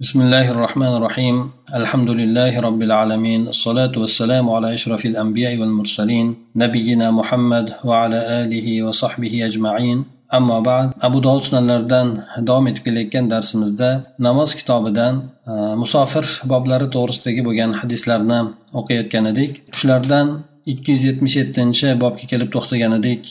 [0.00, 1.36] بسم الله الرحمن الرحيم
[1.74, 6.26] الحمد لله رب العالمين الصلاة والسلام على أشرف الأنبياء والمرسلين
[6.56, 9.98] نبينا محمد وعلى آله وصحبه أجمعين
[10.34, 12.06] أما بعد أبو داود sunanlaridan
[12.46, 15.14] davom etib kelayotgan darsimizda namoz kitobidan
[15.46, 18.40] e, musofir boblari to'g'risidagi bo'lgan hadislarni
[18.80, 20.26] o'qiyotgan edik shulardan
[20.72, 23.22] ikki yuz yetmish yettinchi bobga kelib to'xtagan edik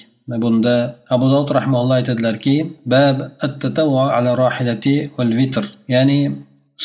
[0.44, 0.76] bunda
[1.16, 2.56] abu dovud rahmaulloh aytadilarki
[2.94, 3.18] bab
[4.18, 5.64] ala rohilati val vitr
[5.96, 6.20] ya'ni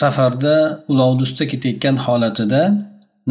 [0.01, 0.57] safarda
[0.93, 2.63] ulovni ustida ketayotgan holatida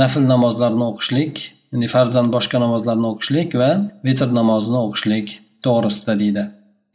[0.01, 1.33] nafl namozlarni o'qishlik
[1.71, 3.69] ya'ni farzdan boshqa namozlarni o'qishlik va
[4.07, 5.27] vitr namozini o'qishlik
[5.65, 6.43] to'g'risida deydi.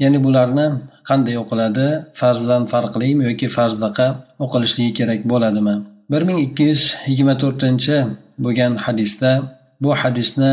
[0.02, 0.66] Ya'ni bularni
[1.08, 1.86] qanday o'qiladi
[2.20, 4.06] farzdan farqlimi yoki farzdaqa
[4.44, 5.77] o'qilishligi kerak bo'ladimi?
[6.12, 7.96] Bir ming ikki yuz yigirma to'rtinchi
[8.44, 9.30] bo'lgan hadisda
[9.83, 10.52] bu hadisni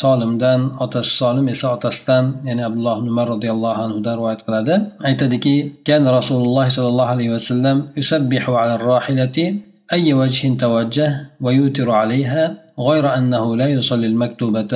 [0.00, 4.74] solimdan otasi solim esa otasidan ya'ni abdulloh ibn umar roziyallohu anhudan rivoyat qiladi
[5.08, 5.56] aytadiki
[5.88, 9.46] kan rasululloh sollallohu alayhi vasallam yusabbihu ala rohilati
[9.92, 11.10] أي وجه توجه
[11.44, 12.42] ويوتر عليها
[12.88, 14.72] غير أنه لا يصلي المكتوبة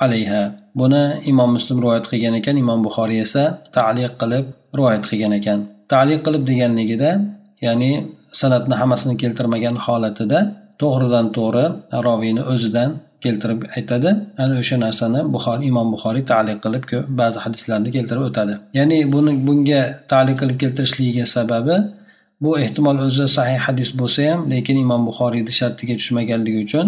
[0.00, 0.42] عليها
[0.78, 3.44] buni imom muslim rivoyat qilgan ekan imom buxoriy esa
[3.76, 4.44] taliq qilib
[4.78, 5.58] rivoyat qilgan ekan
[5.92, 7.10] taliq qilib deganligida
[7.66, 7.90] ya'ni
[8.40, 10.38] san'atni hammasini keltirmagan holatida
[10.80, 11.66] to'g'ridan to'g'ri
[12.06, 12.90] roviyni o'zidan
[13.25, 14.09] keltirib aytadi.
[14.43, 16.83] Ana o'sha narsani buxoriy imom buxoriy taliq qilib
[17.19, 18.53] ba'zi hadislarni keltirib o'tadi.
[18.79, 19.81] Ya'ni buni bunga
[20.13, 21.77] taliq qilib keltirishligiga sababi
[22.43, 26.87] bu ehtimol o'zi sahih hadis bo'lsa ham lekin imom buxoriyni shartiga tushmaganligi uchun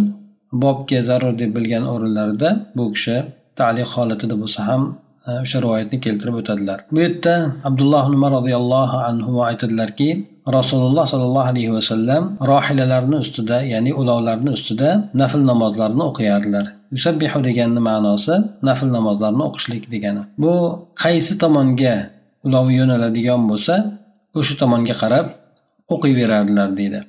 [0.64, 3.18] bobga zarur deb bilgan o'rinlarida bu kishi
[3.60, 4.82] taliq holatida bo'lsa ham
[5.30, 6.80] E, o'sha rivoyatni keltirib o'tadilar.
[6.94, 7.34] Bu yerda
[7.70, 10.10] abdulloh umar roziyallohu anhu aytadilarki
[10.58, 14.90] rasululloh sollallohu alayhi vasallam rohilalarni ustida ya'ni ulovlarni ustida
[15.22, 16.66] nafl namozlarni o'qiyardilar.
[16.96, 18.36] Yusabbihu deganni ma'nosi
[18.70, 20.22] nafl namozlarni o'qishlik degani.
[20.44, 20.54] Bu
[21.04, 21.96] qaysi tomonga
[22.48, 23.76] ulovi yo'naladigan bo'lsa
[24.40, 25.26] o'sha tomonga qarab
[25.94, 27.00] o'qiyverardilar deydi.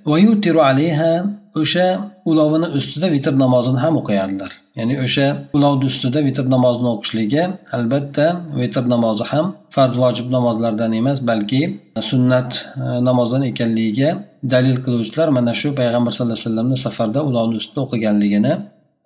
[1.61, 1.87] O'sha
[2.31, 5.27] ulovini ustida vitr namozini ham o'qiyardilar ya'ni o'sha
[5.57, 7.43] ulovni ustida vitr namozini o'qishligi
[7.77, 8.27] albatta
[8.61, 9.47] vitr namozi ham
[9.77, 11.63] farz vojib namozlardan emas balki
[12.11, 14.11] sunnat e, namozdan ekanligiga
[14.55, 18.53] dalil qiluvchilar mana shu payg'ambar sallallohu alayhi vasallamni safarda ulovni ustida o'qiganligini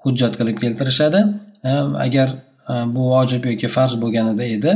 [0.04, 1.20] hujjat qilib keltirishadi.
[1.64, 1.72] E,
[2.06, 2.28] agar
[2.70, 4.70] e, bu vojib yoki farz bo'lganida edi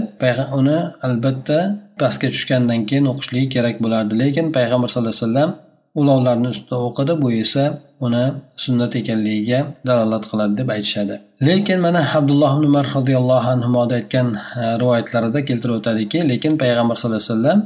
[0.60, 1.58] uni albatta
[2.00, 4.18] pastga tushgandan keyin o'qishligi kerak bo'lardi.
[4.22, 5.50] Lekin payg'ambar sallallohu alayhi vasallam
[6.00, 7.64] ulovlarni ustida o'qidi bu esa
[8.06, 8.24] uni
[8.64, 11.14] sunnat ekanligiga dalolat qiladi deb aytishadi.
[11.48, 17.22] Lekin mana abdulloh ibn umar roziyallohu anhuda aytgan e, rivoyatlarida keltirib o'tadiki lekin payg'ambar sallallohu
[17.22, 17.58] alayhi vasallam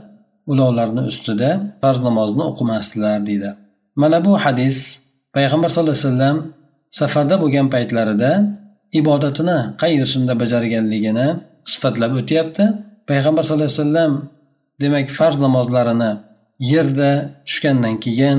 [0.52, 1.50] ulovlarni ustida
[1.82, 3.50] farz namozni o'qimasdilar deydi.
[4.02, 4.78] Mana bu hadis
[5.36, 6.36] payg'ambar sallallohu alayhi vasallam
[7.00, 8.30] safarda bo'lgan paytlarida
[9.00, 11.28] ibodatini qay yo'sinda bajarganligini
[11.72, 12.64] sifatlab o'tyapti.
[13.10, 14.12] Payg'ambar sallallohu alayhi vasallam
[14.82, 16.10] demak farz namozlarini
[16.58, 17.10] yerda
[17.46, 18.38] tushgandan keyin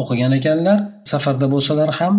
[0.00, 0.78] o'qigan ekanlar
[1.10, 2.14] safarda bo'lsalar ham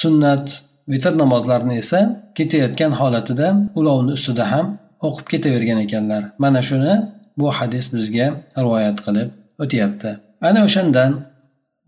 [0.00, 0.46] sunnat
[0.92, 2.00] vitr namozlarini esa
[2.36, 4.66] ketayotgan holatida ulovni ustida ham
[5.06, 6.22] o'qib ketavergan ekanlar.
[6.42, 6.92] Mana shuni
[7.38, 8.26] bu hadis bizga
[8.64, 9.28] rivoyat qilib
[9.62, 10.10] o'tyapti.
[10.48, 11.12] Ana o'shandan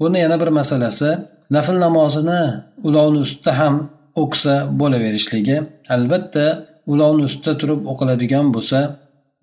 [0.01, 1.11] buni yana bir masalasi
[1.57, 2.43] nafl namozini
[2.89, 3.75] ulovni ustida ham
[4.22, 5.57] o'qisa bo'laverishligi.
[5.95, 6.45] Albatta
[6.93, 8.78] ulovni ustida turib o'qiladigan bo'lsa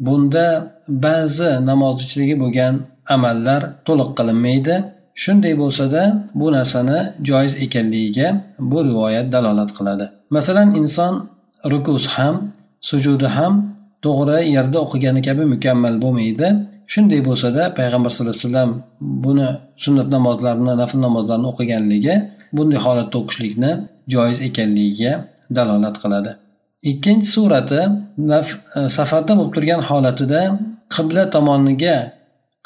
[0.05, 0.47] bunda
[0.87, 1.95] ba'zi namoz
[2.41, 2.73] bo'lgan
[3.15, 4.75] amallar to'liq qilinmaydi.
[5.23, 6.01] Shunday bo'lsada
[6.39, 6.99] bu narsani
[7.29, 8.27] joiz ekanligiga
[8.71, 10.05] bu rivoyat dalolat qiladi.
[10.29, 11.13] Masalan inson
[11.71, 12.35] rukus ham
[12.89, 13.53] sujudi ham
[14.05, 16.47] to'g'ri yerda o'qigani kabi mukammal bo'lmaydi.
[16.93, 18.71] Shunday bo'lsada payg'ambar sallallohu alayhi vasallam
[19.25, 19.49] buni
[19.83, 22.13] sunnat namozlarini nafl namozlarni o'qiganligi
[22.55, 23.71] bunday holatda o'qishlikni
[24.13, 25.13] joiz ekanligiga
[25.57, 26.31] dalolat qiladi.
[26.91, 27.81] Ikkinchi surati
[28.97, 30.41] safarda bo'lib turgan holatida
[30.95, 31.95] qibla tomoniga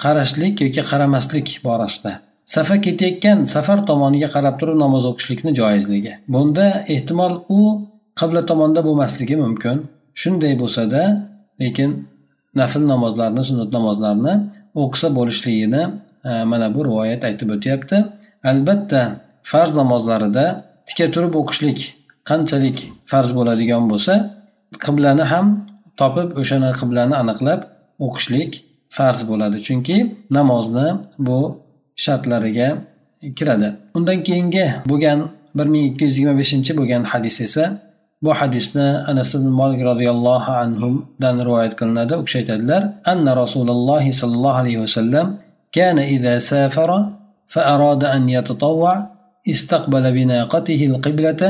[0.04, 2.14] qarashlik yoki qaramaslik borasida.
[2.56, 6.14] Safar ketayotgan safar tomoniga qarab turib namoz o'qishlikni joizligi.
[6.34, 7.60] Bunda ehtimol u
[8.20, 9.78] qibla tomonda bo'lmasligi mumkin.
[10.22, 11.02] Shunday bo'lsada
[11.62, 11.90] lekin
[12.60, 14.34] nafl namozlarni sunnat namozlarni
[14.82, 15.84] o'qisa bo'lishligini
[16.30, 17.98] e, mana bu rivoyat aytib o'tyapti.
[18.52, 19.02] Albatta
[19.52, 20.46] farz namozlarida
[20.88, 21.80] tika turib o'qishlik
[22.30, 22.78] qanchalik
[23.12, 24.14] farz bo'ladigan bo'lsa
[24.86, 25.46] qiblani ham
[26.00, 27.60] topib o'shani qiblani aniqlab
[28.07, 28.51] o'qishlik
[28.97, 29.97] farz bo'ladi chunki
[30.37, 30.89] namozni
[31.27, 31.39] bu
[32.05, 32.69] shartlariga
[33.39, 35.19] kiradi undan keyingi bo'lgan
[35.57, 37.65] bir ming ikki yuz yigirma beshinchi bo'lgan hadis esa
[38.25, 42.83] bu hadisni anas ibn molik roziyallohu anhudan rivoyat qilinadi u kishi aytadilar
[43.13, 45.29] anna rasululloh sollallohu alayhi vasallam
[45.77, 46.91] كان إذا سافر
[47.55, 48.95] فأراد أن يتطوع
[49.53, 51.43] استقبل بناقته القبلة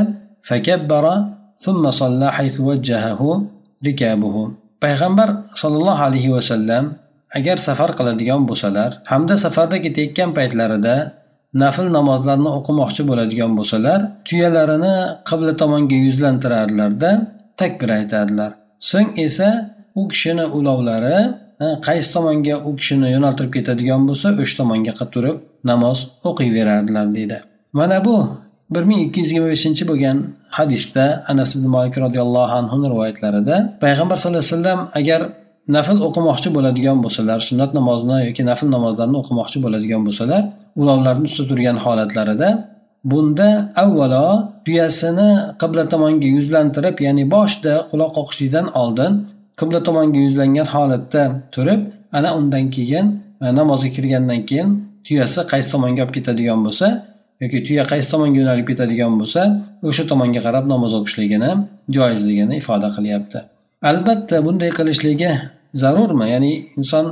[0.42, 1.04] فكبر
[1.64, 3.20] ثم صلى حيث وجهه
[3.86, 4.36] ركابه
[4.83, 5.29] payg'ambar
[5.61, 6.85] sollallohu alayhi vasallam
[7.37, 10.95] agar safar qiladigan bo'lsalar hamda safarda ketayotgan paytlarida
[11.63, 14.95] nafl namozlarni o'qimoqchi bo'ladigan bo'lsalar tuyalarini
[15.29, 17.11] qibla tomonga yuzlantirardilarda
[17.61, 18.51] takbir aytardilar
[18.91, 19.49] so'ng esa
[19.99, 21.17] u kishini ulovlari
[21.87, 25.37] qaysi tomonga u kishini yo'naltirib ketadigan bo'lsa o'sha tomonga turib
[25.69, 25.99] namoz
[26.29, 27.37] o'qiyverardilar deydi.
[27.73, 28.15] Mana bu
[28.73, 30.17] bir ming ikki yuz yigirma beshinchi bo'lgan
[30.57, 35.21] hadisda anas ibn molik roziyallohu anhu rivoyatlarida payg'ambar sallallohu alayhi vasallam agar
[35.75, 40.41] nafl o'qimoqchi bo'ladigan bo'lsalar sunnat namozini yoki nafl namozlarni o'qimoqchi bo'ladigan bo'lsalar
[40.81, 42.49] ulovlarni ustida turgan holatlarida
[43.11, 43.49] bunda
[43.83, 44.27] avvalo
[44.65, 45.29] tuyasini
[45.61, 49.11] qibla tomonga yuzlantirib ya'ni boshda quloq qoqishlikdan oldin
[49.59, 51.23] qibla tomonga yuzlangan holatda
[51.55, 51.81] turib
[52.17, 53.05] ana undan keyin
[53.59, 54.69] namozga kirgandan keyin
[55.05, 56.87] tuyasi qaysi tomonga olib ketadigan bo'lsa
[57.41, 59.41] yoki tuya qaysi tomonga yo'nalib ketadigan bo'lsa
[59.89, 61.51] o'sha tomonga qarab namoz o'qishligini
[61.95, 63.39] joizligini ifoda qilyapti.
[63.91, 65.31] Albatta bunday qilishligi
[65.81, 66.25] zarurmi?
[66.33, 67.05] Ya'ni inson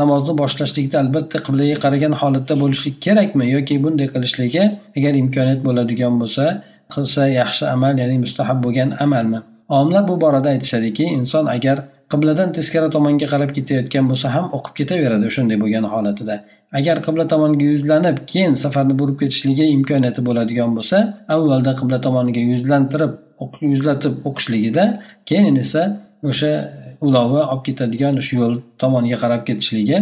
[0.00, 3.44] namozni boshlashlikda albatta qiblaga qaragan holatda bo'lishlik kerakmi?
[3.56, 4.64] Yoki bunday qilishligi
[4.98, 6.44] agar imkoniyat bo'ladigan bo'lsa
[6.94, 9.40] qilsa yaxshi amal ya'ni mustahab bo'lgan amalmi?
[9.76, 11.76] Olimlar bu borada aytishadiki inson agar
[12.12, 16.36] qibladan teskari tomonga qarab ketayotgan bo'lsa ham o'qib ketaveradi shunday bo'lgan holatida.
[16.78, 20.98] Agar qibla tomonga yuzlanib keyin safarni burib ketishligi imkoniyati bo'ladigan bo'lsa
[21.34, 23.12] avvalda qibla tomoniga yuzlantirib
[23.72, 24.84] yuzlatib o'qishligida
[25.28, 25.82] keyin esa
[26.30, 26.52] o'sha
[27.06, 29.98] ulovi olib ketadigan shu yo'l tomoniga qarab ketishligi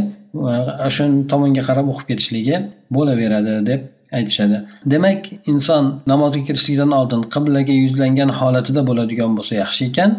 [0.89, 2.57] o'sha tomonga qarab o'qib ketishligi
[2.97, 3.81] bo'laveradi deb
[4.19, 4.57] aytishadi.
[4.93, 5.23] Demak
[5.53, 10.11] inson namozga kirishlikdan oldin qiblaga yuzlangan holatida bo'ladigan bo'lsa yaxshi ekan.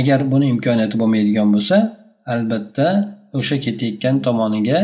[0.00, 1.76] Agar buni imkoniyati bo'lmaydigan bo'lsa
[2.34, 2.86] albatta
[3.38, 4.78] o'sha ketayotgan tomoniga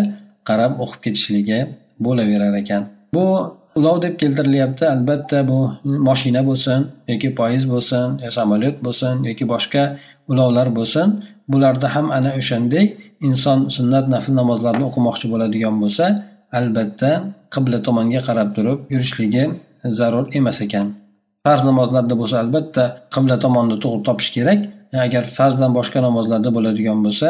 [0.51, 1.61] qarab o'qib ketishligi
[2.05, 2.83] bo'laverar ekan.
[3.17, 3.27] Bu
[3.79, 4.85] ulov deb keltirilyapti.
[4.95, 5.59] Albatta bu
[6.09, 6.81] moshina bo'lsin
[7.11, 9.83] yoki poyezd bo'lsin yo samolyot bo'lsin yoki boshqa
[10.31, 11.07] ulovlar bo'lsin
[11.51, 12.87] bularda ham ana o'shanday
[13.29, 16.05] inson sunnat nafl namozlarni o'qimoqchi bo'ladigan bo'lsa
[16.59, 17.11] albatta
[17.55, 19.45] qibla tomonga qarab turib yurishligi
[19.99, 20.87] zarur emas ekan.
[21.47, 24.61] Farz namozlarda bo'lsa albatta qibla tomonni to'g'ri topish kerak.
[25.07, 27.29] Agar farzdan boshqa namozlarda bo'ladigan bo'lsa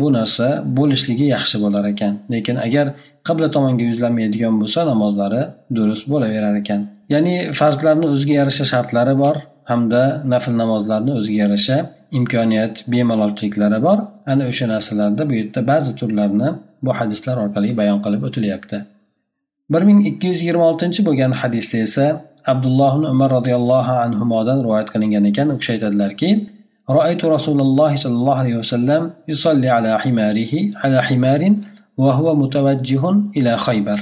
[0.00, 0.46] bu narsa
[0.78, 2.14] bo'lishligi yaxshi bo'lar ekan.
[2.32, 2.86] Lekin agar
[3.28, 5.42] qibla tomonga yuzlanmaydigan bo'lsa namozlari
[5.76, 6.80] durust bo'laverar ekan.
[7.14, 9.36] Ya'ni farzlarni o'ziga yarasha shartlari bor
[9.70, 10.02] hamda
[10.32, 11.76] nafl namozlarni o'ziga yarasha
[12.18, 13.98] imkoniyat bemalolchiliklari bor.
[14.32, 16.48] Ana o'sha narsalarda bu yerda ba'zi turlarni
[16.84, 18.78] bu hadislar orqali bayon qilib o'tilyapti.
[19.72, 22.06] bir ming ikki yuz yigirma oltinchi bo'lgan hadisda esa
[22.52, 25.48] abdulloh umar roziyallohu anhudan rivoyat qilingan ekan.
[25.54, 26.28] U kishi aytadilarki
[26.89, 30.53] رأيت رسول الله صلى الله عليه وسلم يصلي على حماره
[30.83, 31.41] على حمار
[31.97, 33.03] وهو متوجه
[33.37, 33.99] إلى خيبر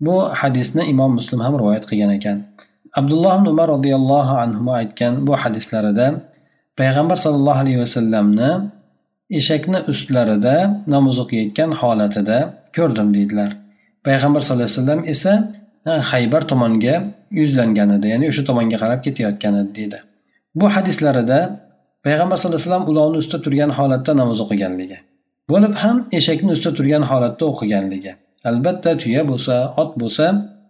[0.00, 2.36] bu hadisni imom muslim ham rivoyat qilgan ekan
[2.98, 6.06] abdulloh ibn umar roziyallohu anhu aytgan bu hadislarida
[6.80, 8.50] payg'ambar sollallohu alayhi vasallamni
[9.40, 10.56] eshakni ustlarida
[10.94, 12.38] namoz o'qiyotgan holatida
[12.76, 13.50] ko'rdim deydilar
[14.06, 15.32] payg'ambar sallallohu alayhi vasallam esa
[16.10, 16.94] haybar tomoniga
[17.40, 19.98] yuzlangan edi ya'ni o'sha tomonga qarab ketayotgan edi deydi
[20.60, 21.38] bu hadislarida
[22.05, 24.97] payg'ambar sallallohu alayhi vasallam ulovni ustida turgan holatda namoz o'qiganligi.
[25.51, 28.11] Bo'lib ham eshakni ustida turgan holatda o'qiganligi.
[28.49, 30.25] Albatta tuya bo'lsa ot bo'lsa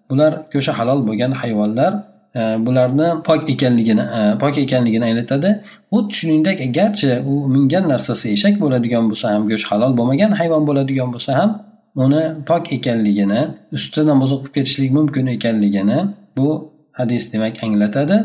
[0.10, 1.94] bular go'sha halol bo'lgan hayvonlar
[2.40, 5.50] e, bularni pok ekanligini e, pok ekanligini anglatadi.
[5.94, 11.10] Xuddi shuningdek garchi u mingan narsasi eshak bo'ladigan bo'lsa ham go'sht halol bo'lmagan hayvon bo'ladigan
[11.16, 11.50] bo'lsa ham
[12.04, 13.42] uni pok ekanligini
[13.76, 16.00] ustida namoz o'qib ketishlik mumkin ekanligini
[16.38, 16.50] bu
[17.00, 18.18] hadis demak anglatadi.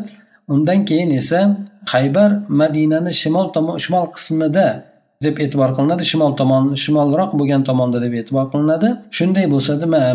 [0.49, 4.67] Undan keyin esa haybar madinani shimol tomon shimol qismida
[5.23, 6.05] deb e'tibor qilinadi.
[6.13, 8.89] Shimol tomon shimolroq bo'lgan tomonda deb e'tibor qilinadi.
[9.17, 9.73] Shunday bo'lsa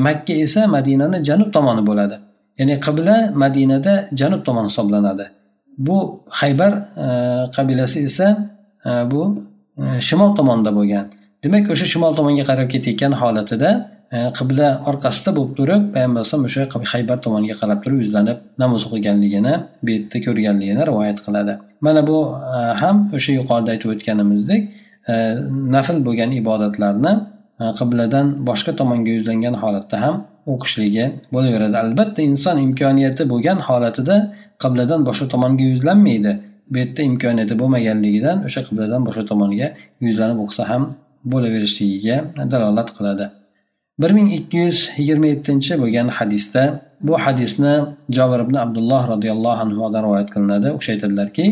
[0.07, 2.15] makka esa madinani janub tomoni bo'ladi.
[2.59, 5.25] Ya'ni qibla madinada janub tomon hisoblanadi.
[5.88, 5.98] Bu
[6.39, 6.74] haybar
[7.05, 7.07] e,
[7.55, 8.27] qabilasi esa
[8.86, 9.21] e, bu
[9.83, 11.05] e, shimol tomonda bo'lgan.
[11.43, 13.69] Demak o'sha shimol tomonga qarab ketayotgan holatida
[14.12, 19.54] Э, qibla orqasida bo'lib turib payg'ambar alayhisalom o'sha haybar tomoniga qarab turib yuzlanib namoz o'qiganligini
[19.84, 21.54] bu yerda ko'rganligini rivoyat qiladi.
[21.86, 22.18] Mana bu
[22.58, 24.62] e, ham o'sha yuqorida aytib o'tganimizdek
[25.12, 25.13] e,
[25.75, 27.13] nafl bo'lgan ibodatlarni
[27.62, 30.16] e, qibladan boshqa tomonga yuzlangan holatda ham
[30.54, 31.78] o'qishligi bo'laveradi.
[31.84, 34.16] Albatta inson imkoniyati bo'lgan holatida
[34.63, 36.34] qibladan boshqa tomonga yuzlanmaydi.
[36.72, 39.68] Bu yerda imkoniyati bo'lmaganligidan o'sha qibladan boshqa tomonga
[40.08, 40.84] yuzlanib o'qisa ham
[41.34, 42.18] bo'laverishligiga
[42.54, 43.28] dalolat qiladi.
[44.02, 46.62] bir ming ikki yuz yigirma yettinchi bo'lgan hadisda
[47.06, 47.75] bu hadisni
[48.16, 51.47] jobir ibn abdulloh roziyallohu anhudan rivoyat qilinadi u kishi aytadilarki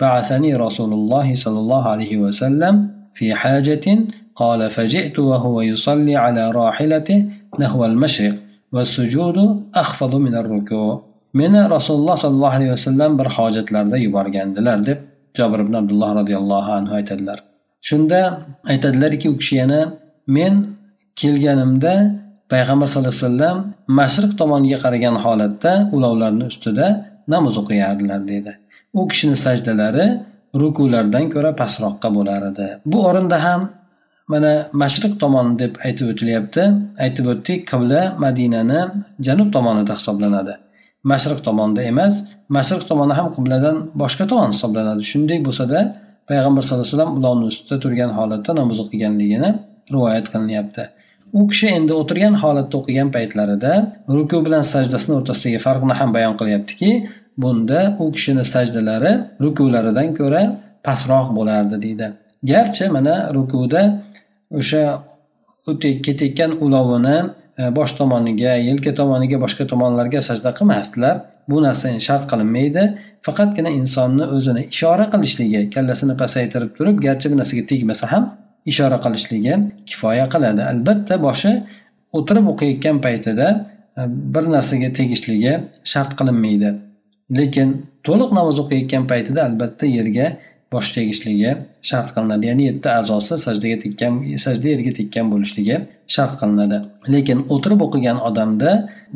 [0.00, 2.74] بعثني رسول الله صلى الله عليه وسلم
[3.14, 3.86] في حاجة
[4.34, 7.18] قال فجئت وهو يصلي على راحلته
[7.62, 8.34] نحو المشرق
[8.72, 9.38] والسجود
[9.74, 14.98] أخفض من الركوع meni rasululloh sollallohu alayhi vasallam bir hojatlarda yuborgandilar deb
[15.38, 17.38] jobir ibn abdulloh roziyallohu anhu aytadilar
[17.88, 18.20] shunda
[18.72, 19.80] aytadilarki u kishi yana
[20.26, 20.54] men
[21.19, 21.93] kelganimda
[22.51, 23.57] payg'ambar sallallohu alayhi vasallam
[23.99, 26.87] mashriq tomoniga qaragan holatda ulovlarni ustida
[27.33, 28.51] namoz o'qiyardilar dedi.
[28.99, 30.05] U kishini sajdalari
[30.61, 32.67] rukulardan ko'ra pastroqqa bo'lar edi.
[32.91, 33.61] Bu o'rinda ham
[34.31, 36.63] mana mashriq tomon deb aytib o'tilyapti.
[37.05, 38.81] Aytib o'tdik qibla madinani
[39.27, 40.53] janub tomonida hisoblanadi.
[41.11, 42.13] Mashriq tomonda emas
[42.57, 45.01] mashriq tomoni ham qibladan boshqa tomon hisoblanadi.
[45.11, 45.79] Shunday bo'lsada
[46.29, 49.49] payg'ambar sallallohu alayhi vasallam ulovni ustida turgan holatda namoz o'qiganligini
[49.93, 50.83] rivoyat qilinyapti.
[51.33, 53.73] U kishi endi o'tirgan holatda o'qigan paytlarida
[54.17, 56.91] ruku bilan sajdasini o'rtasidagi farqni ham bayon qilyaptiki
[57.43, 59.11] bunda u kishini sajdalari
[59.45, 60.41] rukularidan ko'ra
[60.87, 62.07] pastroq bo'lardi deydi.
[62.51, 63.81] Garchi mana rukuda
[64.59, 64.83] o'sha
[66.05, 67.17] ketayotgan ulovini
[67.59, 71.15] e, bosh tomoniga yelka tomoniga boshqa tomonlarga sajda qilmasdilar.
[71.49, 72.83] Bu narsa shart qilinmaydi.
[73.27, 78.23] Faqatgina insonni o'zini ishora qilishligi kallasini pasaytirib turib garchi bir narsaga tegmasa ham
[78.65, 79.53] ishora qilishligi
[79.89, 80.61] kifoya qiladi.
[80.71, 81.51] Albatta boshi
[82.17, 83.47] o'tirib o'qiyotgan paytida
[83.97, 84.01] e,
[84.33, 85.53] bir narsaga tegishligi
[85.91, 86.69] shart qilinmaydi.
[87.39, 87.69] Lekin
[88.07, 90.27] to'liq namoz o'qiyotgan paytida albatta yerga
[90.73, 91.51] bosh tegishligi
[91.89, 92.45] shart qilinadi.
[92.51, 94.13] Ya'ni yetti a'zosi sajdaga tekkan
[94.45, 95.77] sajda yerga tekkan bo'lishligi
[96.15, 96.77] shart qilinadi.
[97.13, 98.71] Lekin o'tirib o'qigan odamda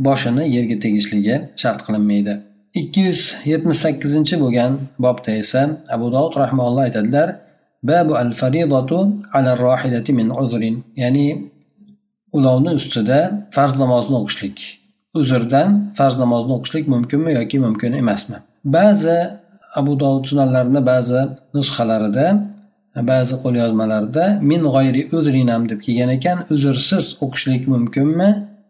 [0.08, 2.34] boshini yerga tegishligi shart qilinmaydi.
[2.82, 3.22] Ikki yuz
[3.52, 4.72] yetmish sakkizinchi bo'lgan
[5.06, 5.62] bobda esa
[5.96, 7.28] abu dovud rahmaulloh aytadilar
[7.90, 8.98] babu al faridatu
[9.34, 10.76] ala rohilati min uzrin.
[11.02, 11.28] Ya'ni
[12.38, 13.20] ulovni ustida
[13.56, 14.58] farz namozni o'qishlik.
[15.20, 18.38] Uzrdan farz namozni o'qishlik mumkinmi yoki mumkin emasmi?
[18.78, 19.18] Ba'zi
[19.80, 21.22] abu dovud sunanlarini ba'zi
[21.56, 22.28] nusxalarida
[23.12, 28.30] ba'zi qo'lyozmalarda min g'oyri uzrinam deb kelgan ekan uzrsiz o'qishlik mumkinmi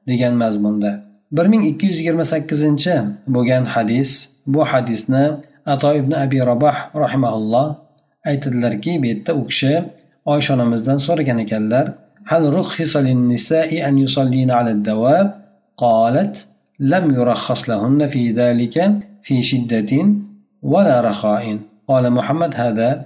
[0.09, 0.91] degan mazmunda.
[1.33, 2.95] bir ming ikki yuz yigirma sakkizinchi
[3.35, 4.11] bo'lgan hadis
[4.47, 5.25] bu hadisni
[5.65, 7.67] ato ibn abi raboh rahimaulloh
[8.30, 9.72] aytadilarki bu yerda u kishi
[10.32, 11.86] oysha onamizdan so'ragan ekanlar
[12.32, 15.26] هل رخص للنساء أن يصلين على الدواب
[15.84, 16.34] قالت
[16.92, 18.76] لم يرخص لهن في ذلك
[19.22, 19.92] في شدة
[20.62, 21.58] ولا رخاء
[21.88, 23.04] قال محمد هذا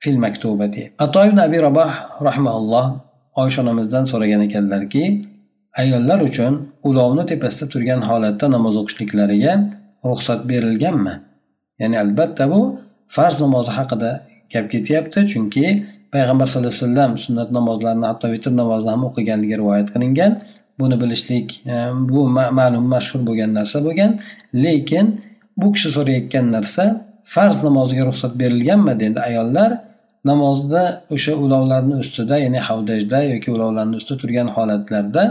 [0.00, 1.90] في المكتوبة ato ibn abi raboh
[2.28, 2.86] rahimaulloh
[3.36, 5.04] oysha onamizdan so'ragan ekanlarki
[5.80, 6.52] ayollar uchun
[6.88, 9.52] ulovni tepasida turgan holatda namoz o'qishliklariga
[10.10, 11.14] ruxsat berilganmi
[11.80, 12.60] ya'ni albatta bu
[13.16, 14.10] farz namozi haqida
[14.53, 15.19] gap ketyapti.
[15.31, 15.65] Chunki
[16.13, 20.31] payg'ambar sallallohu alayhi vasallam sunnat namozlarini hatto vitr namozini ham o'qiganligi rivoyat qilingan.
[20.79, 21.75] Buni bilishlik e,
[22.13, 22.21] bu
[22.59, 24.11] ma'lum mashhur bo'lgan narsa bo'lgan.
[24.63, 25.05] Lekin
[25.57, 26.83] bu kishi so'rayotgan narsa
[27.35, 29.71] farz namoziga ruxsat berilganmi dedi ayollar.
[30.29, 30.81] Namozda
[31.15, 35.23] o'sha ulovlarni ustida ya'ni havdajda yoki ulovlarni ustida turgan holatlarda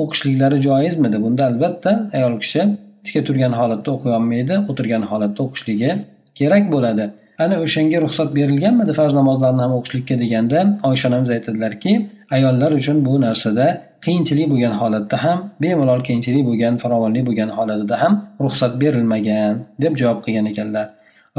[0.00, 1.16] o'qishliklari joizmidi?
[1.24, 2.62] Bunda albatta ayol kishi
[3.04, 5.90] tika turgan holatda o'qiyolmaydi o'tirgan holatda o'qishligi
[6.38, 7.04] kerak bo'ladi.
[7.38, 10.58] Ana o'shanga ruxsat berilganmidi farz namozlarni ham o'qishlikka deganda?
[10.88, 11.92] Oysha onamiz aytadilarki
[12.36, 13.66] ayollar uchun bu narsada
[14.04, 18.12] qiyinchilik bo'lgan holatda ham bemalol qiyinchilik bo'lgan farovonlik bo'lgan holatida ham
[18.44, 20.86] ruxsat berilmagan deb javob qilgan ekanlar.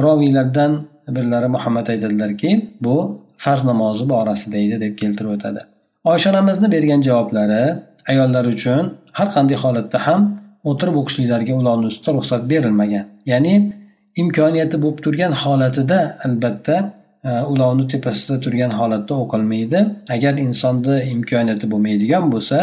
[0.05, 0.71] Roviylardan
[1.15, 2.51] birlari muhammad aytadilarki
[2.85, 2.95] bu
[3.43, 5.61] farz namozi borasida edi deb keltirib o'tadi.
[6.11, 7.63] Oysha onamizni bergan javoblari
[8.11, 8.83] ayollar uchun
[9.17, 10.21] har qanday holatda ham
[10.69, 13.05] o'tirib o'qishliklariga ularni ustida ruxsat berilmagan.
[13.31, 13.53] Ya'ni
[14.21, 16.75] imkoniyati bo'lib turgan holatida albatta
[17.23, 19.79] e, ulovni tepasida turgan holatda o'qilmaydi.
[20.15, 22.59] Agar insonni imkoniyati bo'lmaydigan bo'lsa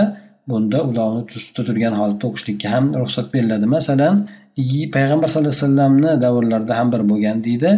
[0.48, 3.66] bunda ulovni ustida turgan holatda o'qishlikka ham ruxsat beriladi.
[3.76, 4.14] Masalan
[4.96, 7.70] payg'ambar sallallohu alayhi vasallamni davrlarida ham bir bo'lgan deydi.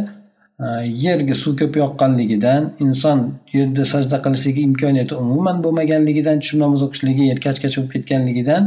[0.64, 0.66] E,
[1.04, 3.18] yerga suv ko'p yoqqanligidan inson
[3.56, 8.62] yerda sajda qilishligi imkoniyati umuman bo'lmaganligidan tushib namoz o'qishligi yelkachkacha bo'lib ketganligidan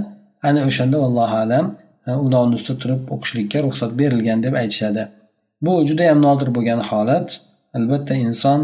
[0.48, 1.66] ana o'shanda allohu alam
[2.08, 5.08] ulovni ustida turib o'qishlikka ruxsat berilgan deb aytishadi.
[5.62, 7.40] Bu judayam nodir bo'lgan holat.
[7.78, 8.60] Albatta inson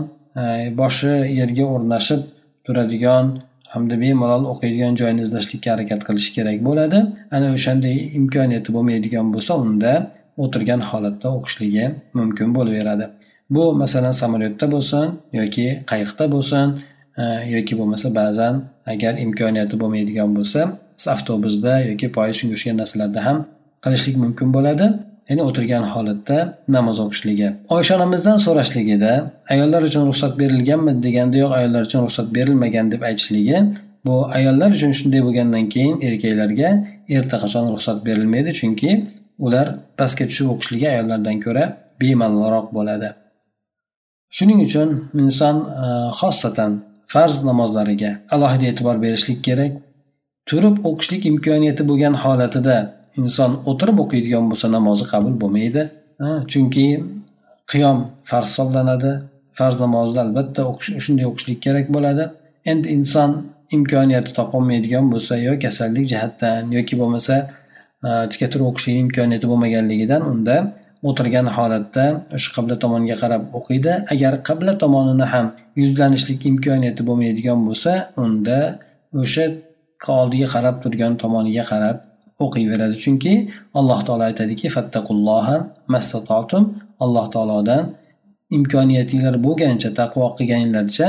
[0.80, 2.22] boshi yerga o'rnashib
[2.66, 3.26] turadigan
[3.74, 7.00] hamda bemalol o'qiydigan joyni izlashlikka harakat qilishi kerak bo'ladi.
[7.36, 9.94] Ana o'shanday imkoniyati bo'lmaydigan bo'lsa unda
[10.44, 11.86] o'tirgan holatda o'qishligi
[12.20, 13.06] mumkin bo'laveradi.
[13.56, 15.06] Bu masalan samolyotda bo'lsin
[15.40, 16.68] yoki qayiqda bo'lsin
[17.56, 18.54] yoki bo'lmasa ba'zan
[18.94, 20.62] agar imkoniyati bo'lmaydigan bo'lsa
[21.14, 23.38] avtobusda yoki poyezd shunga o'xshagan narsalarda ham
[23.84, 24.88] qilishlik mumkin bo'ladi.
[25.30, 26.38] Ya'ni o'tirgan holatda
[26.76, 27.48] namoz o'qishligi.
[27.76, 29.12] Oysha onamizdan so'rashligida
[29.54, 33.58] ayollar uchun ruxsat berilganmi deganda yo'q ayollar uchun ruxsat berilmagan deb aytishligi
[34.06, 36.70] bu ayollar uchun shunday bo'lgandan keyin erkaklarga
[37.18, 38.52] erta qachon ruxsat berilmaydi?
[38.60, 38.92] Chunki
[39.46, 39.68] ular
[40.00, 41.64] pastga tushib o'qishligi ayollardan ko'ra
[42.02, 43.10] bemalolroq bo'ladi.
[44.38, 44.90] Shuning uchun
[45.24, 45.88] inson e,
[46.20, 46.72] xossatan
[47.14, 49.72] farz namozlariga alohida e'tibor berishlik kerak.
[50.50, 52.78] Turib o'qishlik imkoniyati bo'lgan holatida
[53.22, 55.84] inson o'tirib o'qiydigan bo'lsa namozi qabul bo'lmaydi.
[56.52, 56.88] Chunki
[57.72, 57.98] qiyom
[58.30, 59.12] farz hisoblanadi
[59.60, 60.62] farz namozda albatta
[61.06, 62.24] shunday o'qishlik kerak bo'ladi.
[62.72, 63.32] Endi inson
[63.78, 67.36] imkoniyati topolmaydigan bo'lsa yo kasallik jihatdan yoki bo'lmasa
[68.32, 70.56] tikka turib o'qishlik imkoniyati bo'lmaganligidan unda
[71.10, 73.92] o'tirgan holatda o'sha qibla tomonga qarab o'qiydi.
[74.14, 75.46] Agar qibla tomonini ham
[75.82, 77.92] yuzlanishlik imkoniyati bo'lmaydigan bo'lsa
[78.24, 78.58] unda
[79.24, 79.46] o'sha
[80.12, 81.98] oldiga qarab turgan tomoniga qarab
[82.46, 82.96] o'qiyveradi.
[83.04, 83.34] Chunki
[83.80, 85.56] alloh taolo aytadiki fattaqulloha
[85.94, 86.64] massatotum
[87.04, 87.84] alloh taolodan
[88.58, 91.08] imkoniyatinglar bo'lgancha taqvo qilganinglarcha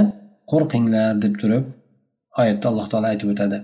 [0.51, 1.65] qo'rqinglar deb turib
[2.41, 3.59] oyatda alloh taolo aytib o'tadi.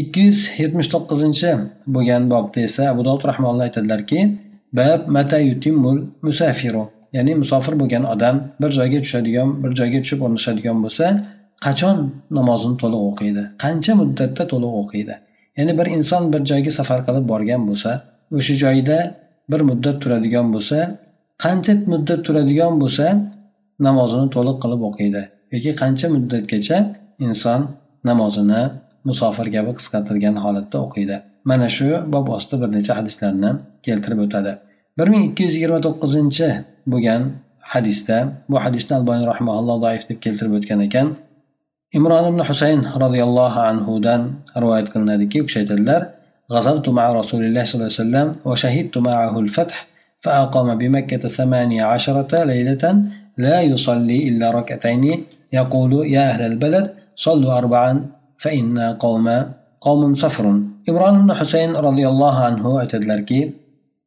[0.00, 1.50] Ikki yuz yetmish to'qqizinchi
[1.94, 4.18] bo'lgan bobda esa abu dovud rahmonalloh aytadilarki
[4.78, 6.84] bab mata yutimul musafiru.
[7.16, 11.06] Ya'ni musofir bo'lgan odam bir joyga tushadigan bir joyga tushib o'rnashadigan bo'lsa
[11.64, 11.96] qachon
[12.38, 13.42] namozini to'liq o'qiydi?
[13.64, 15.14] Qancha muddatda to'liq o'qiydi?
[15.58, 17.90] Ya'ni bir inson bir joyga safar qilib borgan bo'lsa
[18.38, 18.98] o'sha joyda
[19.50, 20.78] bir muddat turadigan bo'lsa
[21.44, 23.06] qancha muddat turadigan bo'lsa
[23.86, 25.22] namozini to'liq qilib o'qiydi?
[25.54, 26.78] Yoki qancha muddatgacha
[27.26, 27.60] inson
[28.08, 28.62] namozini
[29.08, 31.16] musofir kabi qisqartirgan holatda o'qiydi?
[31.50, 33.50] Mana shu bob ostida bir necha hadislarni
[33.86, 34.52] keltirib o'tadi.
[35.00, 36.48] bir ming ikki yuz yigirma to'qqizinchi
[36.92, 37.22] bo'lgan
[37.72, 38.16] hadisda
[38.50, 41.06] bu hadisni alboniy rahimaulloh zaif deb keltirib o'tgan ekan.
[41.96, 46.06] إمران بن حسين رضي الله عنه دان رواية قلنا qilinadiki u kishi aytadilar
[46.88, 49.86] مع رسول الله صلى الله عليه وسلم وشهدت معه الفتح
[50.20, 53.02] فأقام بمكة ثمانية عشرة ليلة
[53.38, 58.06] لا يصلي إلا ركعتين يقول يا أهل البلد صلوا أربعا
[58.38, 59.26] فإن قوم
[59.80, 63.52] قوم صفر إمران بن حسين رضي الله عنه اعتد لركي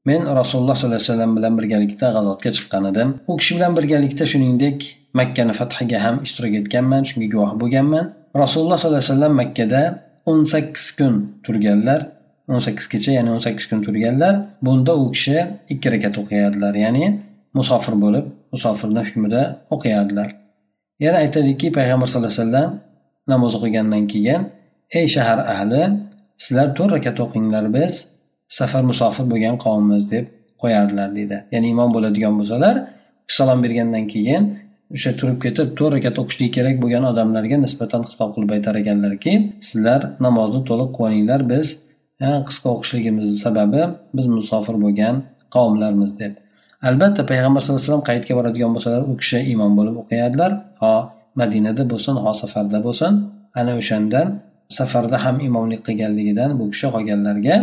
[0.05, 4.13] من رسول الله صلى الله عليه وسلم لم برجالك تغزت كتش قندم وكش لم برجالك
[4.13, 4.57] تشنين
[5.19, 8.05] makkani fathiga ham ishtirok etganman shunga guvoh bo'lganman.
[8.43, 9.81] Rasululloh sollallohu alayhi vasallam makkada
[10.31, 11.13] o'n sakkiz kun
[11.45, 12.01] turganlar
[12.51, 14.33] o'n sakkizgacha ya'ni o'n sakkiz kun turganlar.
[14.65, 15.37] Bunda u kishi
[15.73, 17.05] ikki rakat o'qiyardilar ya'ni
[17.57, 19.41] musofir bo'lib musofirni hukmida
[19.75, 20.29] o'qiyardilar.
[21.05, 22.69] Yana aytadiki payg'ambar sallallohu alayhi vasallam
[23.31, 24.41] namoz o'qigandan keyin
[24.97, 25.83] ey shahar ahli
[26.43, 27.93] sizlar to'rt rakat o'qinglar biz
[28.57, 30.25] safar musofir bo'lgan qavmimiz deb
[30.61, 31.37] qo'yardilar deydi.
[31.53, 32.75] Ya'ni imom bo'ladigan bo'lsalar
[33.37, 34.43] salom bergandan keyin
[34.95, 39.33] o'sha turib ketib to'rt rakat o'qishlik kerak bo'lgan odamlarga nisbatan xitob qilib aytar ekanlarki
[39.69, 41.67] sizlar namozni to'liq qilinglar biz
[42.47, 43.81] qisqa o'qishligimizni sababi
[44.17, 45.15] biz musofir bo'lgan
[45.55, 46.33] qavmlarmiz deb.
[46.89, 50.51] Albatta payg'ambar sallallohu alayhi vasallam qaytga boradigan bo'lsalar u kishi imom bo'lib o'qiyadilar.
[50.81, 50.93] Ho
[51.41, 53.13] madinada bo'lsin ho safarda bo'lsin.
[53.59, 54.27] Ana o'shandan
[54.77, 57.55] safarda ham imomlik qilganligidan bu kishi qolganlarga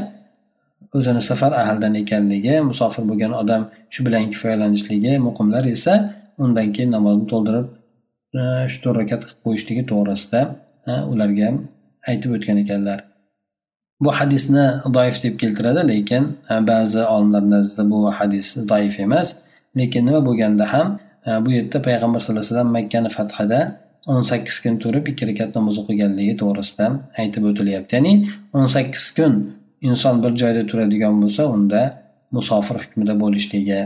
[0.96, 3.62] o'zini safar ahlidan ekanligi musofir bo'lgan odam
[3.94, 5.94] shu bilan kifoyalanishligi muqimlar esa
[6.44, 7.68] undan keyin namozni to'ldirib
[8.38, 10.40] e, shu to'rt rakat qilib qo'yishligi to'g'risida
[10.90, 11.48] e, ularga
[12.10, 12.98] aytib o'tgan ekanlar.
[14.04, 14.64] Bu hadisni
[14.96, 19.28] doif deb keltiradi lekin e, ba'zi olimlar nazdida bu hadis doif emas.
[19.78, 20.88] Lekin nima bo'lganda ham
[21.44, 23.60] bu yerda payg'ambar sallallohu alayhi vasallam makkani fathida
[24.12, 26.86] o'n sakkiz kun turib ikki rakat namoz o'qiganligi to'g'risida
[27.22, 27.92] aytib o'tilyapti.
[27.96, 28.12] Ya'ni
[28.56, 29.34] o'n sakkiz kun
[29.88, 31.82] inson bir joyda turadigan bo'lsa unda
[32.36, 33.80] musofir hukmida bo'lishligi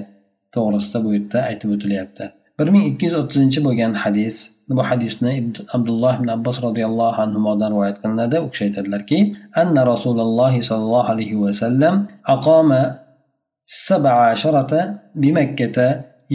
[0.55, 2.25] to'g'risida bu yerda aytib o'tilyapti.
[2.60, 4.36] bir ming ikki yuz o'ttizinchi bo'lgan hadis
[4.78, 5.34] bu hadisni
[5.76, 9.20] abdulloh ibn abbos roziyallohu anhudan rivoyat qilinadi u kishi aytadilarki
[9.62, 11.96] anna rasululloh sollallohu alayhi vasallam
[12.36, 12.82] aqoma
[13.70, 14.74] سبع عشرة
[15.22, 15.78] بمكة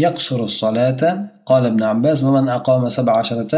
[0.05, 1.03] يقصر الصلاة
[1.47, 3.53] قال ابن عباس ومن أقام سبع عشرة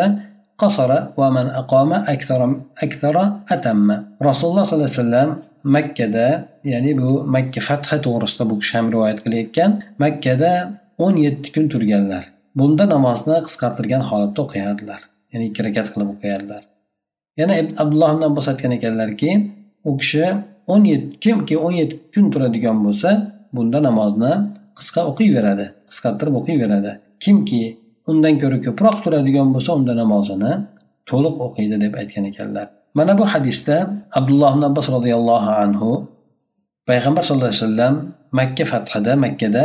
[0.59, 2.41] قصر ومن أقام أكثر
[2.83, 3.17] أكثر
[3.55, 3.89] أتم
[4.29, 5.31] رسول الله صلى الله عليه وسلم
[5.67, 9.71] makkada ya'ni bu makka fathi to'g'risida bu kishi ham rivoyat qilayotgan
[10.03, 10.53] makkada
[11.05, 12.25] o'n yetti kun turganlar
[12.60, 16.64] Bunda namozni qisqartirgan holatda o'qiyardilar ya'ni ikki rakat qilib o'qiyardilar
[17.40, 19.30] yana abdulloh ibn abbos aytgan ekanlarki
[19.90, 20.26] u kishi
[20.74, 23.10] o'n yetti kimki o'n yetti kun turadigan bo'lsa
[23.56, 24.34] bunda namozni
[24.78, 26.92] qisqa o'qiyveradi qisqartirib o'qiyveradi.
[27.24, 27.62] Kimki
[28.12, 30.54] undan ko'ra ko'proq turadigan bo'lsa unda namozini
[31.10, 32.68] to'liq o'qiydi deb aytgan ekanlar.
[32.98, 33.76] Mana bu hadisda
[34.20, 35.90] abdulloh ibn abbos roziyallohu anhu
[36.90, 37.96] payg'ambar sallallohu alayhi vasallam
[38.40, 39.64] makka fathida makkada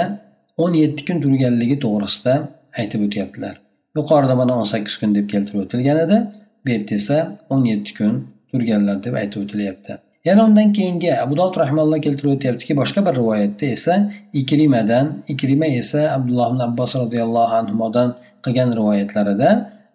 [0.62, 2.34] o'n yetti kun turganligi to'g'risida
[2.80, 3.54] aytib o'tyaptilar.
[3.96, 6.18] Yuqorida mana o'n sakkiz kun deb keltirib o'tilgan edi
[6.64, 7.18] bu yerda esa
[7.50, 8.14] o'n yetti kun
[8.50, 9.92] turganlar deb aytib o'tilyapti.
[10.28, 13.94] Yana undan keyingi abu dovud rahmalloh keltirib o'tyaptiki boshqa bir rivoyatda esa
[14.40, 18.08] ikrimadan ikrima esa abdulloh ibn abbos roziyallohu anhudan
[18.44, 19.50] qilgan rivoyatlarida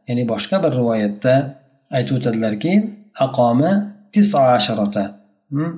[0.07, 1.33] ya'ni boshqa bir rivoyatda
[1.97, 2.73] aytib o'tadilarki
[3.25, 3.71] aqoma
[4.13, 5.03] tisa asharata
[5.51, 5.71] hmm?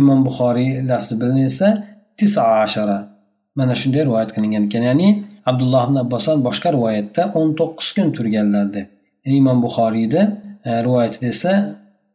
[0.00, 1.68] imom buxoriy lafzi bilan esa
[2.18, 2.98] tisa ashara
[3.58, 5.08] mana shunday rivoyat qilingan ekan ya'ni
[5.50, 8.86] abdulloh ibn abbosdan boshqa rivoyatda o'n to'qqiz kun turganlar deb
[9.38, 10.22] imom buxoriyni
[10.68, 11.52] e, rivoyatida esa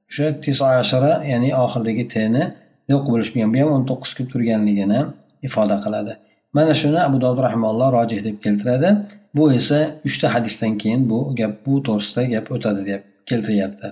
[0.09, 2.43] o'sha tisoashara ya'ni oxiridagi tni
[2.91, 4.99] yo'q bo'lish bilan bu ham o'n to'qqiz kun turganligini
[5.47, 6.13] ifoda qiladi.
[6.55, 8.89] Mana shuni abu dovud rahimalloh rojih deb keltiradi.
[9.35, 13.87] Bu esa uchta hadisdan keyin bu gap bu to'g'risida gap o'tadi deb keltiryapti.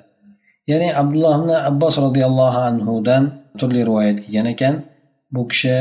[0.72, 3.24] Ya'ni abdulloh ibn abbos roziyallohu anhudan
[3.60, 4.76] turli rivoyat kelgan ekan.
[5.34, 5.76] Bu kishi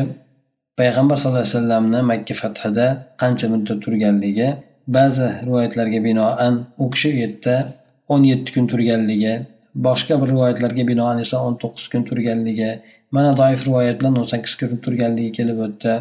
[0.79, 2.87] payg'ambar sallallohu alayhi vasallamni makka fathida
[3.23, 4.49] qancha muddat turganligi
[4.97, 7.55] ba'zi rivoyatlarga binoan u kishi u yerda
[8.13, 9.35] o'n yetti kun turganligi
[9.87, 12.71] boshqa bir rivoyatlarga binoan esa o'n to'qqiz kun turganligi
[13.11, 15.95] mana doif rivoyat bilan o'n sakkiz kun turganligi kelib o'tdi.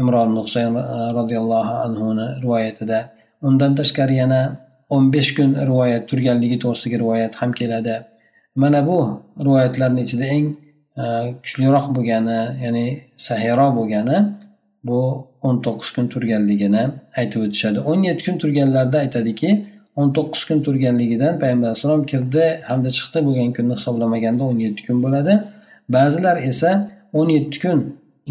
[0.00, 0.74] Imron husayn
[1.18, 2.98] roziyallohu anhuni rivoyatida.
[3.48, 4.40] Undan tashqari yana
[4.94, 7.96] o'n besh kun rivoyat turganligi to'g'risidagi rivoyat ham keladi.
[8.62, 8.98] Mana bu
[9.46, 10.46] rivoyatlarni ichida eng
[10.96, 12.86] kuchliroq bo'lgani ya'ni
[13.26, 14.18] sahiyroq bo'lgani
[14.88, 15.00] bu
[15.42, 16.84] o'n to'qqiz kun turganligini
[17.20, 17.78] aytib o'tishadi.
[17.90, 19.50] o'n yetti kun turganlarida aytadiki
[19.96, 23.18] o'n to'qqiz kun turganligidan payg'ambar alayhissalom kirdi hamda chiqdi.
[23.26, 25.34] Bo'lgan kunni hisoblamaganda o'n yetti kun bo'ladi.
[25.94, 26.70] Ba'zilar esa
[27.18, 27.78] o'n yetti kun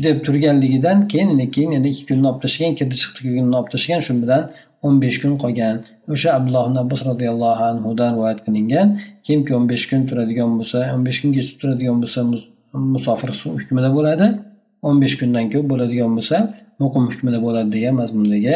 [0.05, 4.13] deb turganligidan keyin keyin yana ikki kunni olib tashlagan kirdi chiqdi kunni olib tashlagan shu
[4.23, 4.41] bilan
[4.85, 5.75] o'n besh kun qolgan.
[6.13, 8.87] O'sha abdulloh ibn abbos roziyallohu anhudan rivoyat qilingan.
[9.27, 12.19] Kimki o'n besh kun turadigan bo'lsa o'n besh kungacha turadigan bo'lsa
[12.73, 14.27] musofir hukmida bo'ladi.
[14.87, 16.37] O'n besh kundan ko'p bo'ladigan bo'lsa
[16.83, 18.55] muqim hukmida bo'ladi degan mazmundagi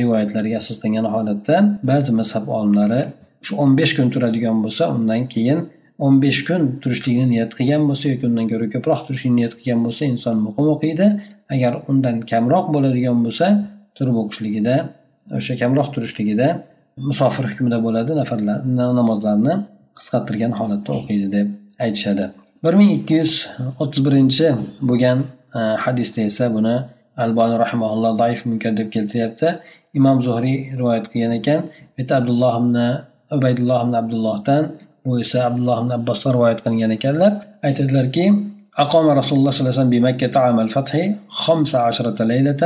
[0.00, 1.56] rivoyatlarga asoslangan holatda
[1.90, 3.00] ba'zi mazhab olimlari
[3.46, 5.58] shu o'n besh kun turadigan bo'lsa undan keyin
[6.06, 10.02] o'n besh kun turishlikni niyat qilgan bo'lsa yoki undan ko'ra ko'proq turishni niyat qilgan bo'lsa
[10.12, 11.06] inson muqim o'qiydi.
[11.54, 13.46] Agar undan kamroq bo'ladigan bo'lsa
[13.96, 14.74] turib o'qishligida
[15.38, 16.48] o'sha kamroq turishligida
[17.08, 18.58] musofir hukmida bo'ladi nafarlar
[18.98, 19.54] namozlarni
[19.98, 21.46] qisqartirgan holatda o'qiydi deb
[21.84, 22.26] aytishadi.
[22.65, 23.33] bir ming ikki yuz
[23.81, 24.47] o'ttiz birinchi
[24.89, 25.17] bo'lgan
[25.57, 26.75] e, hadisda esa buni
[27.23, 29.47] alboniy rahimaulloh zaif munkar deb keltiryapti
[29.99, 31.59] imom zuhriy rivoyat qilgan ekan
[31.93, 32.75] bu yerda abdulloh ibn
[33.37, 34.63] ubaydulloh ibn abdullohdan
[35.05, 37.31] bu esa abdulloh ibn abbosdan rivoyat qilingan ekanlar
[37.67, 38.25] aytadilarki
[38.77, 40.93] أقام رسول الله صلى الله عليه وسلم بمكة عام الفتح
[41.27, 42.61] خمس عشرة ليلة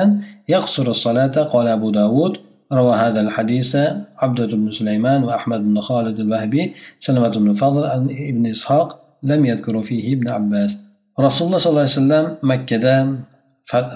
[0.50, 2.38] يقصر الصلاة قال أبو داود
[2.72, 3.76] روى هذا الحديث
[4.18, 7.86] عبدة بن سليمان وأحمد بن خالد الوهبي سلمة بن فضل
[8.32, 12.96] ابن إسحاق لم يذكر فيه ابن عباس rasululloh sollallohu alayhi vasallam makkada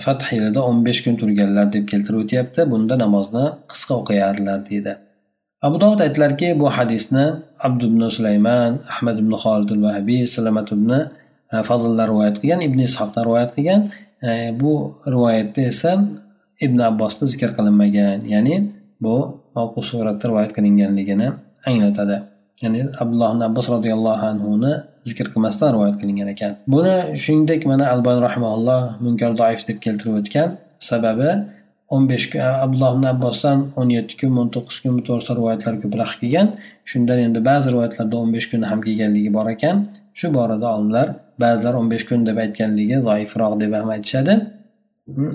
[0.05, 4.93] fath yilida o'n besh kun turganlar deb keltirib o'tyapti bunda namozni qisqa o'qiyardilar deydi
[5.67, 7.25] abu dovud aytdilarki bu hadisni
[7.67, 10.91] abdu ibn sulaymon ahmad ibn xolid vahabiy salamat ibn
[11.67, 13.81] fazllar rivoyat qilgan ibn ishoqdan rivoyat qilgan
[14.61, 14.73] bu
[15.13, 15.91] rivoyatda esa
[16.65, 18.55] ibn abbosda zikr qilinmagan ya'ni
[19.03, 19.15] bu
[19.55, 21.27] mavqu suratda rivoyat qilinganligini
[21.69, 22.17] anglatadi
[22.62, 24.72] Ya'ni abdulloh ibn abbos roziyallohu anhuni
[25.08, 26.52] zikr qilmasdan rivoyat qilingan ekan.
[26.74, 30.48] Buni shuningdek mana albon rahimalloh munkar zaif deb keltirib o'tgan
[30.90, 31.30] sababi
[31.94, 36.12] o'n besh kun abdulloh ibn abbosdan o'n yetti kun o'n to'qqiz kun to'g'risida rivoyatlar ko'proq
[36.20, 36.48] kelgan.
[36.90, 39.76] Shundan endi ba'zi rivoyatlarda o'n besh kun ham kelganligi bor ekan.
[40.18, 41.08] Shu borada olimlar
[41.42, 44.34] ba'zilar o'n besh kun deb aytganligi zaifroq deb ham aytishadi.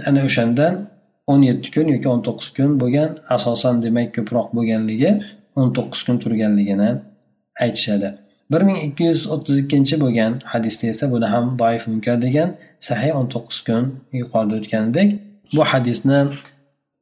[0.10, 0.74] Ana o'shandan
[1.32, 5.12] o'n yetti kun yoki o'n to'qqiz kun bo'lgan asosan demak ko'proq bo'lganligi
[5.62, 6.90] o'n to'qqiz kun turganligini
[7.66, 8.10] aytishadi.
[8.52, 12.50] bir ming ikki yuz o'ttiz ikkinchi bo'lgan hadisda esa buni ham doif munkar degan
[12.88, 13.84] sahiy o'n to'qqiz kun
[14.22, 15.10] yuqorida o'tganidek
[15.56, 16.20] bu hadisni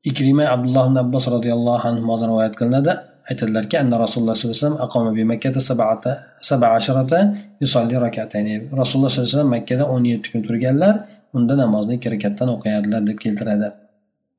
[0.10, 2.94] ikrima abdulloh ibn abbos roziyallohu anhudan rivoyat qilinadi.
[3.30, 5.22] Aytadilarki anna rasululloh sollallohu alayhi vasallam bi
[7.64, 10.96] yusolli rasululloh sollallohu alayhi vasallam makkada o'n yetti kun turganlar
[11.38, 13.68] unda namozni ikki rakatdan o'qiyadilar deb keltiradi.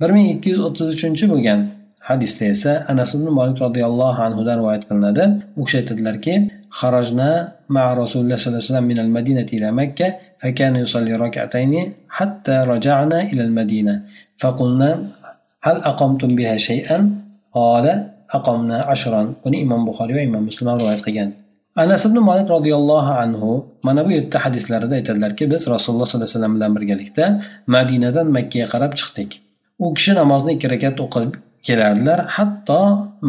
[0.01, 1.61] bir ming ikki yuz o'ttiz uchinchi bo'lgan
[2.10, 5.24] hadisda esa anas ibn molik roziyallohu anhudan rivoyat qilinadi
[5.60, 6.36] u kishi aytadilarki
[6.80, 7.30] خرجنا
[7.76, 10.08] مع رسول الله صلى الله عليه وسلم من المدينة إلى مكة
[10.42, 11.74] فكان يصلي ركعتين
[12.18, 13.94] حتى رجعنا إلى المدينة
[14.42, 14.90] فقلنا
[15.66, 16.98] هل أقمتم بها شيئا
[17.58, 17.86] قال
[18.38, 21.32] أقمنا عشرا بني إمام بخاري وإمام مسلم رواية قيان
[21.76, 26.56] anas ibn molik roziyallohu anhu mana bu yerda hadislarida aytadilarki biz rasululloh sollallohu alayhi vasallam
[26.56, 27.26] bilan birgalikda
[27.68, 29.30] madinadan makkaga qarab chiqdik
[29.84, 31.30] u kishi namozni ikki rakat o'qib
[31.67, 32.81] kelardilar hatto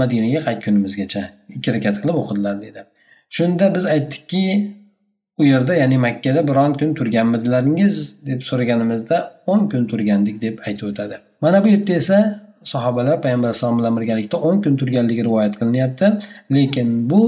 [0.01, 1.23] madinaga qaytgunimizgacha
[1.55, 2.81] ikki rakat qilib o'qidilar deydi
[3.37, 4.43] shunda biz aytdikki
[5.39, 7.95] u yerda ya'ni makkada biron kun turganmidilaringiz
[8.29, 9.17] deb so'raganimizda
[9.51, 11.15] o'n kun turgandik deb aytib o'tadi.
[11.43, 12.17] Mana bu yerda esa
[12.73, 16.07] sahobalar payg'ambar alayhisalom bilan birgalikda o'n kun turganligi rivoyat qilinyapti.
[16.55, 17.21] Lekin bu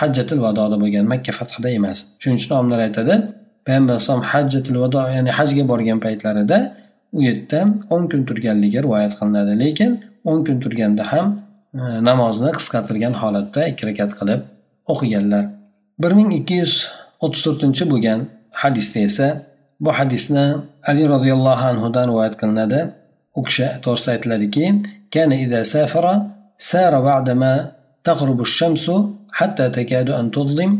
[0.00, 1.98] hajjatil vadoda bo'lgan makka fathida emas.
[2.22, 3.14] Shuning uchun olimlar aytadi
[3.66, 6.58] payg'ambar alayhisalom hajjatil vado ya'ni hajga borgan paytlarida
[7.16, 7.60] u yerda
[7.94, 9.52] o'n kun turganligi rivoyat qilinadi.
[9.64, 9.90] Lekin
[10.29, 11.27] o'n kun turganda ham
[11.79, 14.41] e, namozni qisqartirgan holatda ikki rakat qilib
[14.93, 15.43] o'qiganlar
[16.01, 16.73] bir ming ikki yuz
[17.23, 18.19] o'ttiz to'rtinchi bo'lgan
[18.63, 19.27] hadisda esa
[19.83, 20.45] bu hadisni
[20.89, 22.79] ali roziyallohu anhudan rivoyat qilinadi
[23.37, 24.65] u kishi to'g'risida aytiladiki
[25.13, 26.21] كان إذا سافر
[26.57, 27.71] سار بعدما
[28.03, 28.91] تغرب الشمس
[29.31, 30.71] حتى تكاد أن تظلم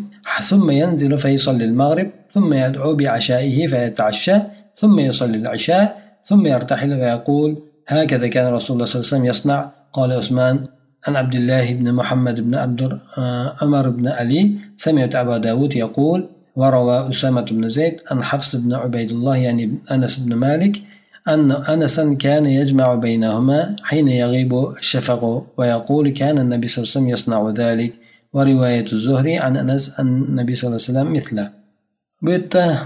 [0.41, 4.35] ثم ينزل فيصلي المغرب ثم يدعو بعشائه فيتعشى
[4.75, 5.85] ثم يصلي العشاء
[6.23, 7.57] ثم يرتحل ويقول
[7.88, 9.58] هكذا كان رسول الله صلى الله عليه وسلم يصنع.
[9.92, 10.56] قال عثمان
[11.06, 12.80] عن عبد الله بن محمد بن عبد
[13.62, 14.40] عمر بن علي
[14.76, 16.20] سمعت أبا داود يقول
[16.56, 20.74] وروى أسامة بن زيد عن حفص بن عبيد الله يعني أنس بن مالك
[21.28, 25.22] أن أنسا كان يجمع بينهما حين يغيب الشفق
[25.56, 27.92] ويقول كان النبي صلى الله عليه وسلم يصنع ذلك
[28.32, 31.50] ورواية الزهري عن أنس عن النبي صلى الله عليه وسلم مثله.
[32.22, 32.78] bu yerda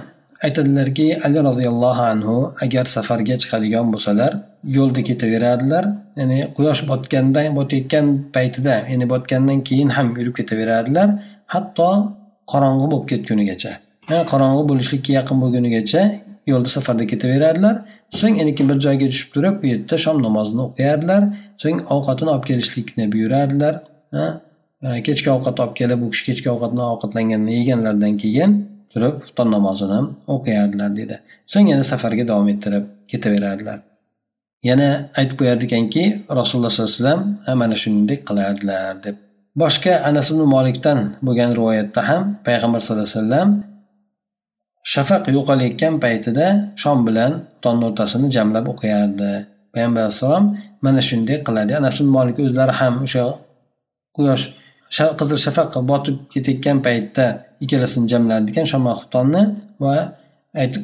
[0.42, 5.85] aytadilarki ali roziyallohu anhu agar safarga chiqadigan bo'lsalar yo'lda ketaveradilar.
[6.16, 11.09] Ya'ni quyosh botgandan botayotgan paytida ya'ni botgandan keyin ham yurib ketaveradilar.
[11.46, 11.88] Hatto
[12.53, 13.72] qorong'i bo'lib ketgunigacha.
[14.33, 16.03] Qorong'i bo'lishlikka yaqin bo'lgunigacha
[16.46, 17.77] yo'lda safarda ketaveradilar.
[18.20, 21.22] So'ng yana bir joyga tushib turib u yerda shom namozini o'qiyardilar
[21.62, 23.75] so'ng ovqatini olib kelishlikni buyurardilar
[24.20, 28.59] e, kechki ovqat olib kelib u kishi kechki ovqatni ovqatlangandan yeganlaridan keyin
[28.92, 30.01] turib xufton namozini
[30.35, 31.16] o'qiyardilar deydi
[31.55, 33.79] so'ng yana safarga davom ettirib ketaveradilar.
[34.68, 36.03] Yana aytib qo'yardikanki
[36.38, 39.16] rasululloh sollallohu alayhi vasallam mana shuningdek qilardilar deb.
[39.62, 43.48] Boshqa anas ibn molikdan bo'lgan rivoyatda ham payg'ambar sallallohu alayhi vasallam
[44.94, 46.46] shafaq yo'qolayotgan paytida
[46.83, 49.33] shom bilan tongni o'rtasini jamlab o'qiyardi.
[49.75, 50.44] Payg'ambar alayhissalom
[50.85, 53.25] mana shunday qiladi anas ibn molik o'zlari ham o'sha
[54.16, 54.44] quyosh
[55.18, 57.27] qizil shafaq botib ketayotgan paytda
[57.64, 59.42] ikkalasini jamlardi ekan shom va xuftonni
[59.83, 59.94] va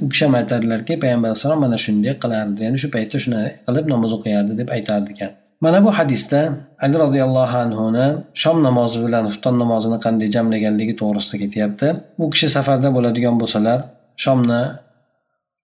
[0.03, 4.13] u kishi ham aytadilarki payg'ambar alayhissalom mana shunday qilardi ya'ni shu paytda shunday qilib namoz
[4.17, 5.31] o'qiyardi deb aytardi ekan.
[5.65, 6.41] Mana bu hadisda
[6.85, 8.07] ali roziyallohu anhuni
[8.43, 11.87] shom namozi bilan xufton namozini qanday jamlaganligi to'g'risida ketyapti.
[12.23, 13.79] U kishi safarda bo'ladigan bo'lsalar
[14.25, 14.61] shomni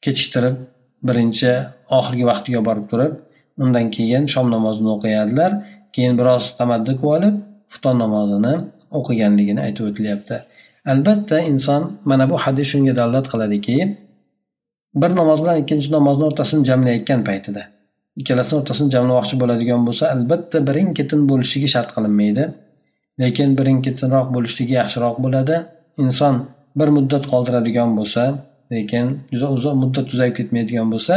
[0.04, 0.56] kechiktirib
[1.08, 1.52] birinchi
[1.98, 3.12] oxirgi vaqtiga borib turib
[3.64, 5.50] undan keyin shom namozini o'qiyardilar.
[5.94, 7.34] Keyin biroz tamaddi qilib olib
[7.72, 8.54] xufton namozini
[8.98, 10.36] o'qiganligini aytib o'tilyapti.
[10.92, 13.76] Albatta inson mana bu hadis shunga dalolat qiladiki
[15.02, 17.62] bir namoz bilan ikkinchi namozni o'rtasini jamlayotgan paytida
[18.20, 22.44] ikkalasini o'rtasini jamlamoqchi bo'ladigan bo'lsa albatta birin ketin bo'lishligi shart qilinmaydi.
[23.22, 25.56] Lekin birin ketinroq bo'lishligi yaxshiroq bo'ladi.
[26.04, 26.34] Inson
[26.78, 28.22] bir muddat qoldiradigan bo'lsa
[28.74, 31.14] lekin juda uzoq muddat uzayib ketmaydigan bo'lsa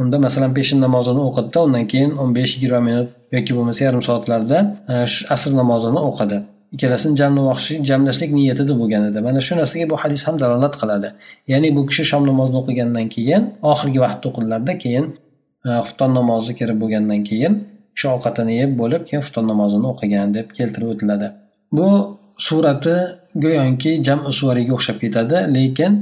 [0.00, 4.58] unda masalan peshin namozini o'qidida undan keyin o'n besh yigirma minut yoki bo'lmasa yarim soatlarda
[4.92, 4.94] e,
[5.34, 6.38] asr namozini o'qidi.
[6.74, 9.20] Ikkalasini jamlamoqchi jamlashlik niyatida bo'lgan edi.
[9.26, 11.08] Mana shu narsaga bu hadis ham dalolat qiladi.
[11.52, 15.04] Ya'ni bu kishi shom namozini o'qigandan keyin oxirgi vaqtda o'qidilarda keyin
[15.68, 17.52] e, xufton namozi kirib bo'lgandan keyin
[17.94, 21.28] kishi ovqatini yeb bo'lib keyin xufton namozini o'qigan deb keltirib o'tiladi.
[21.76, 21.88] Bu
[22.46, 22.96] surati
[23.44, 25.92] go'yoki jam suvariga o'xshab ketadi lekin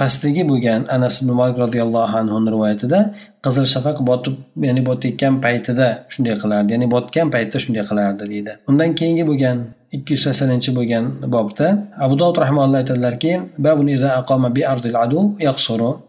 [0.00, 2.98] pastdagi bo'lgan anas ibn malik roziyallohu anhuni rivoyatida
[3.44, 4.36] qizil shafaq botib
[4.68, 8.52] ya'ni botayotgan paytida shunday qilardi ya'ni botgan paytda shunday qilardi deydi.
[8.70, 9.56] Undan keyingi bo'lgan
[9.96, 11.66] ikki yuz saksoninchi bo'lgan bobda
[12.04, 13.32] abu dovud rahmonalloh aytadilarki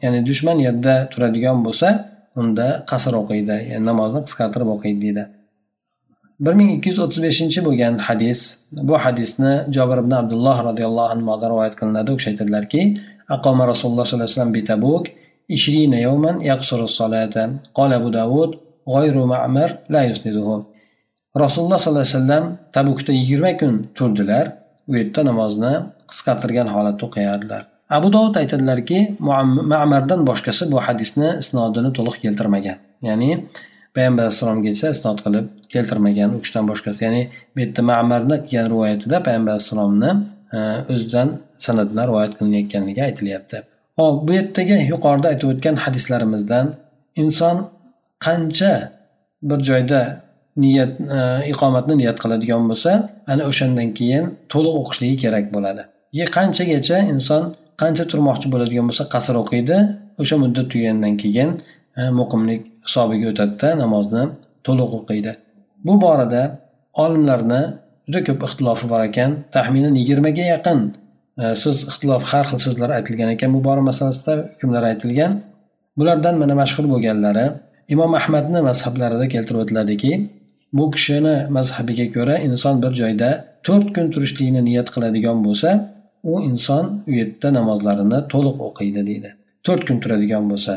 [0.04, 1.88] ya'ni dushman yerda turadigan bo'lsa
[2.42, 5.24] unda qasr o'qiydi ya'ni namozni qisqartirib o'qiydi deydi.
[6.40, 8.40] bir ming ikki yuz o'ttiz beshinchi bo'lgan hadis
[8.90, 12.82] bu hadisni jobir ibn abdulloh roziyallohu anhudan rivoyat qilinadi u kishi aytadilarki
[13.31, 15.05] أقام رسول الله صلى الله عليه وسلم بتبوك
[15.53, 17.37] عشرين يوما يقصر الصلاة
[17.75, 18.51] قال أبو داود
[18.89, 20.49] غير معمر لا يسنده
[21.37, 24.47] rasululloh sollallohu alayhi vasallam tabukda yigirma kun turdilar
[24.89, 25.73] u yerda namozni
[26.11, 27.63] qisqartirgan holatda o'qiyardilar
[27.97, 28.99] abu dovud aytadilarki
[29.73, 33.31] mamardan boshqasi bu hadisni isnodini to'liq keltirmagan ya'ni
[33.97, 37.23] payg'ambar alayhissalomgacha isnod qilib keltirmagan u kishidan boshqasi ya'ni
[37.55, 40.11] bu yerda mamarni kelgan rivoyatida payg'ambar alayhissalomni
[40.94, 41.28] o'zidan
[41.66, 43.58] san'atdan rivoyat qilinayotganligi aytilyapti.
[44.00, 46.66] Hop bu yerdagi yuqorida aytib o'tgan hadislarimizdan
[47.24, 47.56] inson
[48.26, 48.74] qancha
[49.50, 50.02] bir joyda
[50.58, 51.20] niyat e,
[51.52, 52.92] iqomatni niyat qiladigan bo'lsa
[53.32, 55.82] ana o'shandan keyin to'liq o'qishligi kerak bo'ladi.
[56.38, 57.44] Qanchagacha inson
[57.82, 59.78] qancha turmoqchi bo'ladigan bo'lsa qasr o'qiydi
[60.22, 61.50] o'sha muddat tugagandan keyin
[62.00, 64.24] e, muqimlik hisobiga o'tadida namozni
[64.66, 65.32] to'liq o'qiydi.
[65.86, 66.44] Bu borada
[67.04, 67.62] olimlarni
[68.08, 69.32] juda ko'p ixtilofi bor ekan.
[69.56, 70.80] Taxminan yigirmaga yaqin
[71.42, 75.32] e, so'z ixtilof har xil so'zlar aytilgan ekan bu bora masalasida hukmlar aytilgan.
[75.98, 77.46] Bulardan mana mashhur bo'lganlari
[77.94, 80.12] imom ahmadni mazhablarida keltirib o'tiladiki
[80.78, 83.30] bu kishini mazhabiga ko'ra inson bir joyda
[83.68, 85.70] to'rt kun turishlikni niyat qiladigan bo'lsa
[86.32, 89.30] u inson u yerda namozlarini to'liq o'qiydi deydi.
[89.66, 90.74] To'rt kun turadigan bo'lsa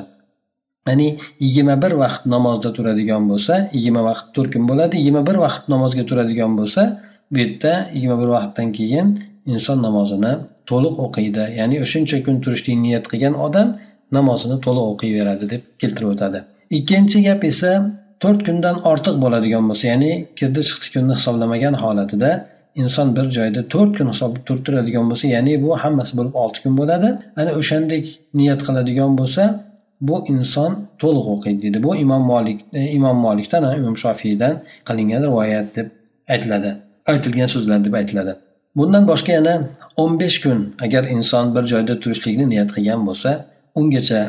[0.88, 1.08] ya'ni
[1.44, 6.04] yigirma bir vaqt namozda turadigan bo'lsa yigirma vaqt to'rt kun bo'ladi yigirma bir vaqt namozga
[6.10, 6.82] turadigan bo'lsa
[7.30, 9.08] bu yerda yigirma bir vaqtdan keyin
[9.46, 10.32] inson namozini
[10.70, 11.44] to'liq o'qiydi.
[11.58, 13.68] Ya'ni o'shuncha kun turishlikni niyat qilgan odam
[14.16, 16.38] namozini to'liq o'qiyveradi deb keltirib o'tadi.
[16.78, 17.70] Ikkinchi gap esa
[18.22, 22.30] to'rt kundan ortiq bo'ladigan bo'lsa ya'ni kirdi chiqdi kunni hisoblamagan holatida
[22.82, 26.76] inson bir joyda to'rt kun hisob turib turadigan bo'lsa ya'ni bu hammasi bo'lib olti kun
[26.80, 27.08] bo'ladi.
[27.40, 28.04] Ana o'shandek
[28.38, 29.42] niyat qiladigan bo'lsa
[30.08, 30.70] bu inson
[31.02, 31.78] to'liq o'qiydi deydi.
[31.86, 34.54] Bu imom molik e, imom molikdan imom shofiydan
[34.88, 35.88] qilingan rivoyat deb
[36.34, 36.70] aytiladi.
[37.14, 38.32] Aytilgan so'zlar deb aytiladi.
[38.76, 39.54] Bundan boshqa yana
[40.02, 43.30] o'n besh kun agar inson bir joyda turishlikni niyat qilgan bo'lsa
[43.80, 44.20] ungacha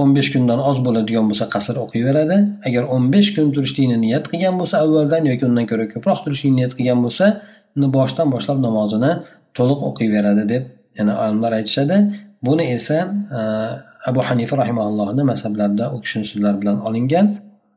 [0.00, 2.36] o'n besh kundan oz bo'ladigan bo'lsa qasr o'qiyveradi.
[2.68, 6.72] Agar o'n besh kun turishlikni niyat qilgan bo'lsa avvaldan yoki undan ko'ra ko'proq turishlikni niyat
[6.78, 7.26] qilgan bo'lsa
[7.96, 9.12] boshdan boshlab namozini
[9.56, 10.62] to'liq o'qiyveradi deb
[10.98, 11.96] yana olimlar aytishadi.
[12.46, 12.98] Buni esa
[13.38, 13.40] e,
[14.10, 17.26] abu hanifa rahimallohni mazhablarida u kishini so'zlari bilan olingan.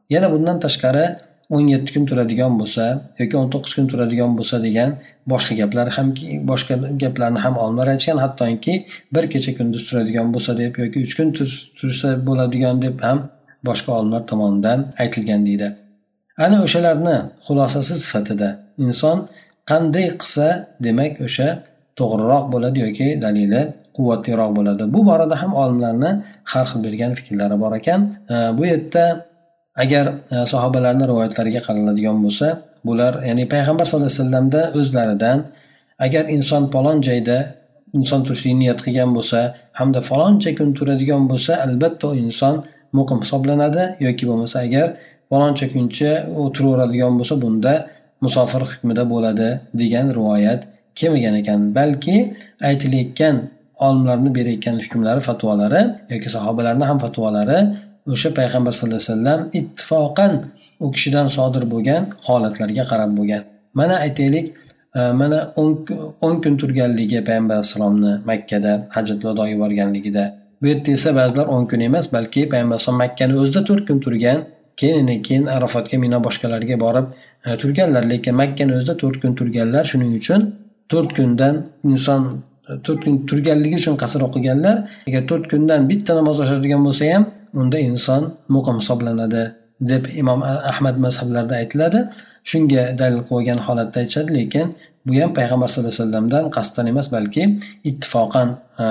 [0.09, 1.05] Yana bundan tashqari
[1.49, 2.83] o'n yetti kun turadigan bo'lsa
[3.19, 4.89] yoki o'n to'qqiz kun turadigan bo'lsa degan
[5.31, 8.75] boshqa gaplar hamki boshqa gaplarni ham olimlar aytishgan hattoki
[9.15, 11.29] bir kecha kunduz turadigan bo'lsa deb yoki uch kun
[11.79, 13.19] tursa bo'ladigan deb ham
[13.67, 15.67] boshqa olimlar tomonidan aytilgan deydi.
[16.45, 18.49] Ana o'shalarni xulosasi sifatida
[18.85, 19.17] inson
[19.69, 20.47] qanday qilsa
[20.85, 21.47] demak o'sha
[21.99, 23.61] to'g'riroq bo'ladi yoki dalili
[23.95, 24.83] quvvatliroq bo'ladi.
[24.93, 26.11] Bu borada ham olimlarni
[26.51, 28.01] har xil bergan fikrlari bor ekan.
[28.57, 29.03] Bu yerda
[29.83, 32.47] agar e, sahobalarni rivoyatlariga qaraladigan bo'lsa
[32.87, 35.37] bular ya'ni payg'ambar sallallohu alayhi vasallamda o'zlaridan
[36.05, 37.37] agar inson falon joyda
[37.97, 39.39] inson turishlik niyat qilgan bo'lsa
[39.79, 42.55] hamda faloncha kun turadigan bo'lsa albatta u inson
[42.97, 43.83] muqim hisoblanadi.
[44.05, 44.87] Yoki bo'lmasa agar
[45.29, 47.73] faloncha kuncha u turaveradigan bo'lsa bunda
[48.25, 49.49] musofir hukmida bo'ladi
[49.81, 50.61] degan rivoyat
[50.99, 51.59] kelmagan ekan.
[51.77, 52.15] Balki
[52.69, 53.35] aytilayotgan
[53.87, 55.81] olimlarni berayotgan hukmlari fatvolari
[56.13, 57.59] yoki sahobalarni ham fatvolari
[58.13, 60.33] o'sha payg'ambar sallallohu alayhi vasallam ittifoqan
[60.83, 63.41] u kishidan sodir bo'lgan holatlarga qarab bo'lgan.
[63.79, 64.47] Mana aytaylik
[64.95, 65.39] e, mana
[66.25, 70.23] o'n kun turganligi payg'ambar alayhissalomni makkada hajat vadoga borganligida
[70.61, 74.39] bu yerda esa ba'zilar o'n kun emas balki payg'ambar alayhisalom makkani o'zida to'rt kun turgan
[74.81, 77.05] keyin keyin arafotga mino boshqalarga borib
[77.45, 80.41] e, turganlar lekin makkani o'zida to'rt kun turganlar shuning uchun
[80.91, 82.21] to'rt kundan inson
[82.85, 84.75] to'rt kun turganligi uchun qasr o'qiganlar
[85.07, 87.23] agar to'rt kundan bitta namoz oshiradigan bo'lsa ham
[87.61, 88.21] unda inson
[88.55, 89.43] muqim hisoblanadi
[89.91, 91.99] deb imom ahmad mazhablarida aytiladi.
[92.49, 94.65] Shunga dalil qo'ygan holatda aytishadi lekin
[95.05, 97.43] bu ham payg'ambar sallallohu alayhi vasallamdan qasddan emas balki
[97.89, 98.47] ittifoqan
[98.83, 98.85] e,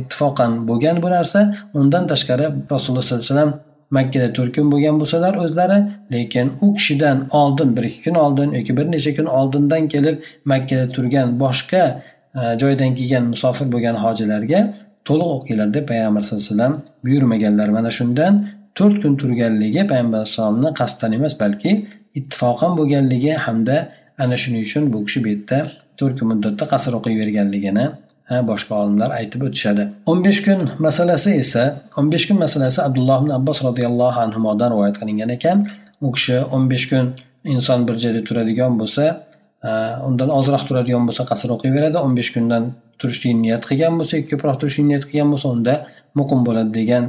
[0.00, 1.40] ittifoqan bo'lgan bu narsa.
[1.80, 3.52] Undan tashqari rasululloh sollallohu alayhi vasallam
[3.96, 5.78] makkada to'rt kun bo'lgan bo'lsalar o'zlari
[6.14, 10.16] lekin u kishidan oldin bir ikki kun oldin yoki bir necha kun oldindan kelib
[10.52, 11.82] makkada turgan boshqa
[12.62, 14.60] joydan kelgan musofir bo'lgan hojilarga
[15.08, 18.32] to'liq o'qinglar deb payg'ambar sallallohu alayhi vasallam buyurmaganlar mana shundan
[18.78, 21.70] to'rt kun turganligi payg'ambar alayhissalomni qasddan emas balki
[22.18, 23.76] ittifoqan bo'lganligi hamda
[24.24, 25.58] ana shuning uchun bu kishi bu yerda
[25.98, 27.86] to'rt kun muddatda qasr o'qiyverganligini
[28.50, 29.82] boshqa olimlar aytib o'tishadi.
[30.10, 31.64] O'n besh kun masalasi esa
[31.98, 35.58] o'n besh kun masalasi abdulloh ibn abbos roziyallohu anhudan rivoyat qilingan ekan.
[36.06, 37.06] U kishi o'n besh kun
[37.54, 39.04] inson bir joyda turadigan bo'lsa
[39.64, 42.64] Э, undan ozroq turadigan bo'lsa qasr o'qiyveradi o'n besh kundan
[43.00, 45.74] turishlikni niyat qilgan bo'lsa ko'proq turishlikni niyat qilgan bo'lsa unda
[46.20, 47.04] muqim bo'ladi degan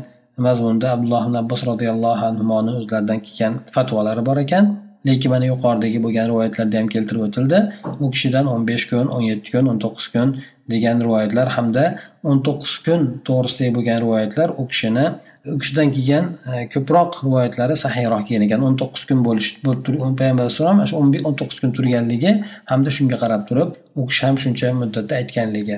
[0.45, 4.65] mazmunda abdulloh ibn abbos roziyallohu anhuni o'zlaridan kelgan fatvolari bor ekan.
[5.07, 7.59] Lekin mana yuqoridagi bo'lgan rivoyatlarda ham keltirib o'tildi.
[8.03, 10.29] U kishidan o'n besh kun o'n yetti kun o'n to'qqiz kun
[10.73, 11.85] degan rivoyatlar hamda
[12.29, 15.05] o'n to'qqiz kun to'g'risidagi bo'lgan rivoyatlar u kishini
[15.53, 18.45] u kishidan kelgan e, ko'proq rivoyatlari sahiyroq kelgan.
[18.47, 20.95] Ekan o'n to'qqiz kun bo'lish bo'lib payg'ambar alayhissalom shu
[21.29, 22.31] o'n to'qqiz kun turganligi
[22.71, 25.77] hamda shunga qarab turib u kishi ham shuncha muddatda aytganligi.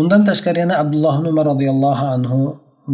[0.00, 2.40] Undan tashqari yana abdulloh umar roziyallohu anhu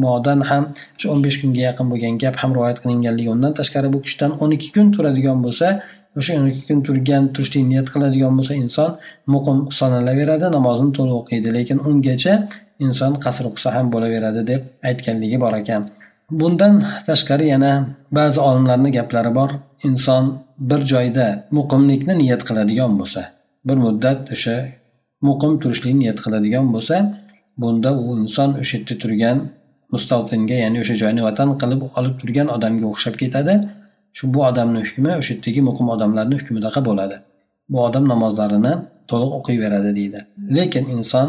[0.04, 0.64] modan ham
[1.00, 3.28] shu o'n besh kunga yaqin bo'lgan gap ham rivoyat qilinganligi.
[3.36, 5.66] Undan tashqari bu kishidan o'n ikki kun turadigan bo'lsa
[6.18, 8.90] o'sha o'n ikki kun turgan turishlik niyat qiladigan bo'lsa inson
[9.34, 11.48] muqim sanalaveradi namozini to'liq o'qiydi.
[11.58, 12.34] Lekin ungacha
[12.84, 15.82] inson qasr o'qisa ham bo'laveradi deb aytganligi bor ekan.
[16.40, 16.74] Bundan
[17.06, 17.72] tashqari yana
[18.18, 19.50] ba'zi olimlarni gaplari bor.
[19.88, 20.24] Inson
[20.70, 21.26] bir joyda
[21.58, 23.22] muqimlikni niyat qiladigan bo'lsa
[23.66, 24.56] bir muddat o'sha
[25.28, 26.96] muqim turishlikni niyat qiladigan bo'lsa
[27.62, 29.38] bunda u inson o'sha yerda turgan
[29.92, 33.54] mustavtinga ya'ni o'sha joyni vatan qilib olib turgan odamga o'xshab ketadi.
[34.16, 37.16] Shu bu odamni hukmi o'sha yerdagi muqim odamlarni hukmidaqa bo'ladi.
[37.72, 38.72] Bu odam namozlarini
[39.10, 40.18] to'liq o'qiyveradi deydi.
[40.56, 41.28] Lekin inson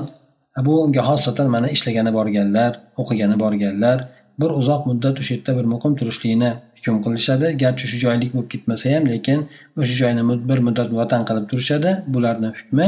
[0.65, 3.99] bunga xosatan mana ishlagani borganlar o'qigani borganlar
[4.41, 7.47] bir uzoq muddat o'sha yerda bir muqim turishlikni hukm qilishadi.
[7.63, 9.39] Garchi shu joylik bo'lib ketmasa ham lekin
[9.81, 11.91] o'sha joyni bir muddat vatan qilib turishadi.
[12.13, 12.87] Bularni hukmi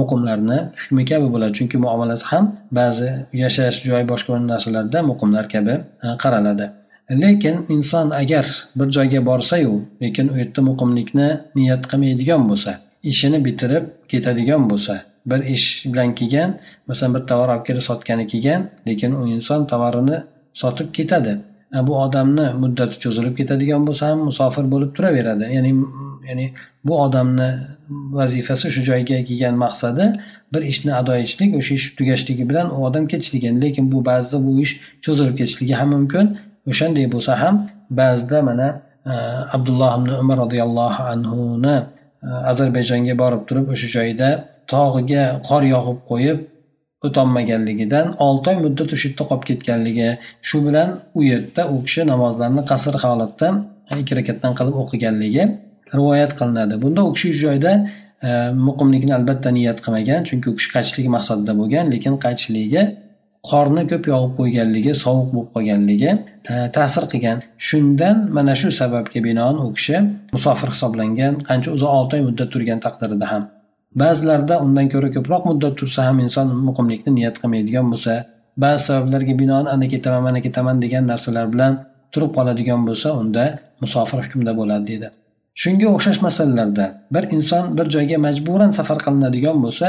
[0.00, 1.52] muqimlarni hukmi kabi bo'ladi.
[1.58, 2.44] Chunki muomalasi ham
[2.78, 3.08] ba'zi
[3.42, 6.66] yashash joy boshqa narsalarda muqimlar kabi e, qaraladi.
[7.22, 8.46] Lekin inson agar
[8.78, 12.72] bir joyga borsayu lekin u yerda muqimlikni niyat qilmaydigan bo'lsa
[13.12, 14.94] ishini bitirib ketadigan bo'lsa
[15.26, 20.18] bir ish bilan kelgan masalan bir tovar olib kelib sotgani kelgan lekin u inson tovarini
[20.54, 21.38] sotib ketadi.
[21.88, 25.44] Bu odamni muddati cho'zilib ketadigan bo'lsa ham musofir bo'lib turaveradi.
[25.56, 25.72] Ya'ni
[26.28, 26.46] ya'ni
[26.84, 27.48] bu odamni
[28.18, 30.04] vazifasi shu joyga kelgan maqsadi
[30.52, 33.48] bir ishni ado etishlik o'sha ish tugashligi bilan u odam ketishligi.
[33.62, 34.72] Lekin bu ba'zida bu ish
[35.04, 36.26] cho'zilib ketishligi ham mumkin.
[36.70, 37.54] O'shanday bo'lsa ham
[37.90, 38.68] ba'zida mana
[39.56, 41.76] abdulloh ibn umar roziyallohu anhuni
[42.50, 44.28] ozarbayjonga borib turib o'sha joyda
[44.72, 46.38] tog'iga qor yog'ib qo'yib
[47.06, 50.08] o'tolmaganligidan olti oy muddat o'sha yerda qolib ketganligi
[50.48, 53.48] shu bilan u yerda u kishi namozlarni qasr holatda
[54.02, 55.44] ikki rakatdan qilib o'qiganligi
[55.94, 56.74] rivoyat qilinadi.
[56.82, 57.72] Bunda u kishi shu joyda
[58.22, 58.30] e,
[58.66, 62.82] muqimlikni albatta niyat qilmagan chunki u kishi qaytishlik maqsadida bo'lgan lekin qaytishligi
[63.50, 66.10] qorni ko'p yog'ib qo'yganligi sovuq bo'lib qolganligi
[66.52, 67.38] e, ta'sir qilgan.
[67.68, 69.96] Shundan mana shu sababga binoan u kishi
[70.34, 73.48] musofir hisoblangan qancha o'zi olti oy muddat turgan taqdirida ham
[73.94, 78.12] ba'zilarda undan ko'ra ko'proq muddat tursa ham inson muqimlikni niyat qilmaydigan bo'lsa
[78.56, 81.72] ba'zi sabablarga binoan ana ketaman mana ketaman degan narsalar bilan
[82.12, 83.44] turib qoladigan bo'lsa unda
[83.82, 85.08] musofir hukmda bo'ladi deydi.
[85.62, 89.86] Shunga o'xshash masalalarda bir inson bir joyga majburan safar qilinadigan bo'lsa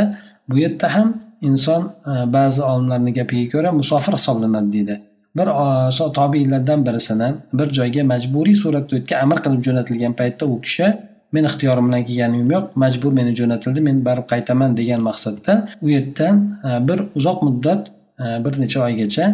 [0.49, 1.09] bu yerda ham
[1.49, 1.81] inson
[2.11, 4.95] e, ba'zi olimlarni gapiga ko'ra musofir hisoblanadi deydi.
[5.37, 10.87] Bir e, tobiiylardan birisini bir joyga majburiy suratda o'tga amr qilib jo'natilgan paytda u kishi
[11.35, 15.53] men ixtiyorim bilan kelganim yo'q majbur meni jo'natildi men baribir qaytaman degan maqsadda
[15.85, 16.27] u yerda
[16.67, 17.81] e, bir uzoq muddat
[18.23, 19.25] e, bir necha oygacha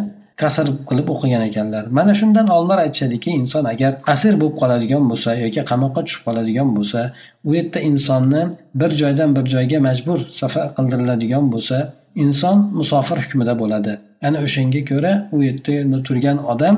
[0.42, 1.84] qasr qilib o'qigan ekanlar.
[1.98, 7.00] Mana shundan olimlar aytishadiki inson agar asir bo'lib qoladigan bo'lsa yoki qamoqqa tushib qoladigan bo'lsa
[7.48, 8.42] u yerda insonni
[8.80, 11.76] bir joydan bir joyga majbur safar qildiriladigan bo'lsa
[12.24, 13.92] inson musofir hukmida bo'ladi.
[14.26, 16.76] Ana o'shanga ko'ra u yerda turgan odam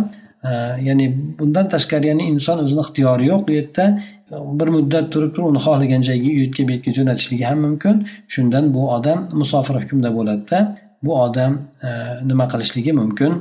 [0.88, 1.06] ya'ni
[1.38, 3.84] bundan tashqari ya'ni inson o'zini ixtiyori yo'q u yerda.
[4.30, 8.06] Bir muddat turib turib uni xohlagan joyga u yerga bu yerga jo'natishligi ham mumkin.
[8.34, 10.58] Shundan bu odam musofir hukmida bo'ladida.
[11.02, 11.90] Bu odam e,
[12.30, 13.32] nima qilishligi mumkin?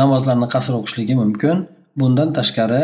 [0.00, 1.66] Namozlarni qasr o'qishligi mumkin.
[2.00, 2.82] Bundan tashqari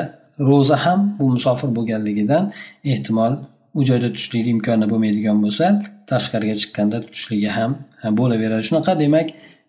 [0.51, 2.53] ro'za ham u musofir bo'lganligidan
[2.93, 3.33] ehtimol
[3.79, 5.67] u joyda tutishlik imkoni bo'lmaydigan bo'lsa
[6.11, 7.71] tashqariga chiqqanda tutishligi ham
[8.19, 8.63] bo'laveradi.
[8.69, 9.29] Shunaqa demak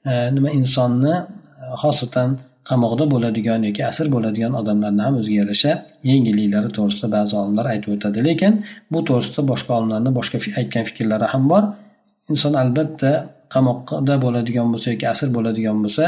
[0.09, 1.25] e, nima insonni e,
[1.81, 2.29] xosatan
[2.69, 5.71] qamoqda bo'ladigan yoki asir bo'ladigan odamlarni ham o'ziga yarasha
[6.09, 8.19] yengilliklari to'g'risida ba'zi olimlar aytib o'tadi.
[8.29, 8.53] Lekin
[8.93, 11.63] bu to'g'risida boshqa olimlarni boshqa aytgan fikrlari ham bor.
[12.33, 13.11] Inson albatta
[13.53, 16.03] qamoqda bo'ladigan bo'lsa yoki asir bo'ladigan bo'lsa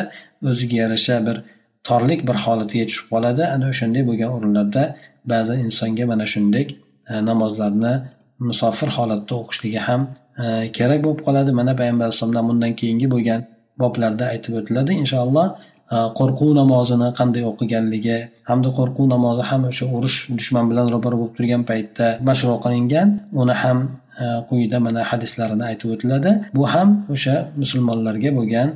[0.49, 1.37] o'ziga yarasha bir
[1.87, 3.43] torlik bir holatiga tushib qoladi.
[3.55, 4.83] Ana o'shanday bo'lgan o'rinlarda
[5.31, 6.65] ba'zan insonga mana shunday
[7.11, 7.93] e, namozlarni
[8.49, 10.01] musofir holatda o'qishligi ham
[10.43, 10.45] e,
[10.77, 11.49] kerak bo'lib qoladi.
[11.59, 13.41] Mana payg'ambar alayhisalomdan bundan keyingi bo'lgan
[13.81, 14.91] boblarda aytib o'tiladi.
[15.03, 15.47] Inshaalloh
[15.91, 18.17] qo'rquv namozini qanday o'qiganligi
[18.49, 23.07] hamda qo'rquv namozi ham o'sha urush dushman bilan ro'baro bo'lib turgan paytda mashru qilingan
[23.41, 23.77] uni ham
[24.23, 26.31] e, quyida mana hadislarini aytib o'tiladi.
[26.57, 28.69] Bu ham o'sha musulmonlarga bo'lgan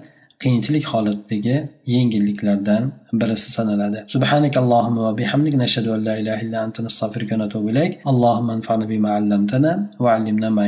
[0.43, 1.55] qiyinchilik holatidagi
[1.93, 2.84] yengilliklardan
[3.22, 3.99] birisi sanaladi.
[4.14, 7.91] Subhanak allohumma va bihamdik nashhadu an la ilaha illa anta nastag'firuka va atubu ilayk.
[8.12, 9.72] Allohumma anfa'na bima 'allamtana
[10.03, 10.66] va 'allimna ma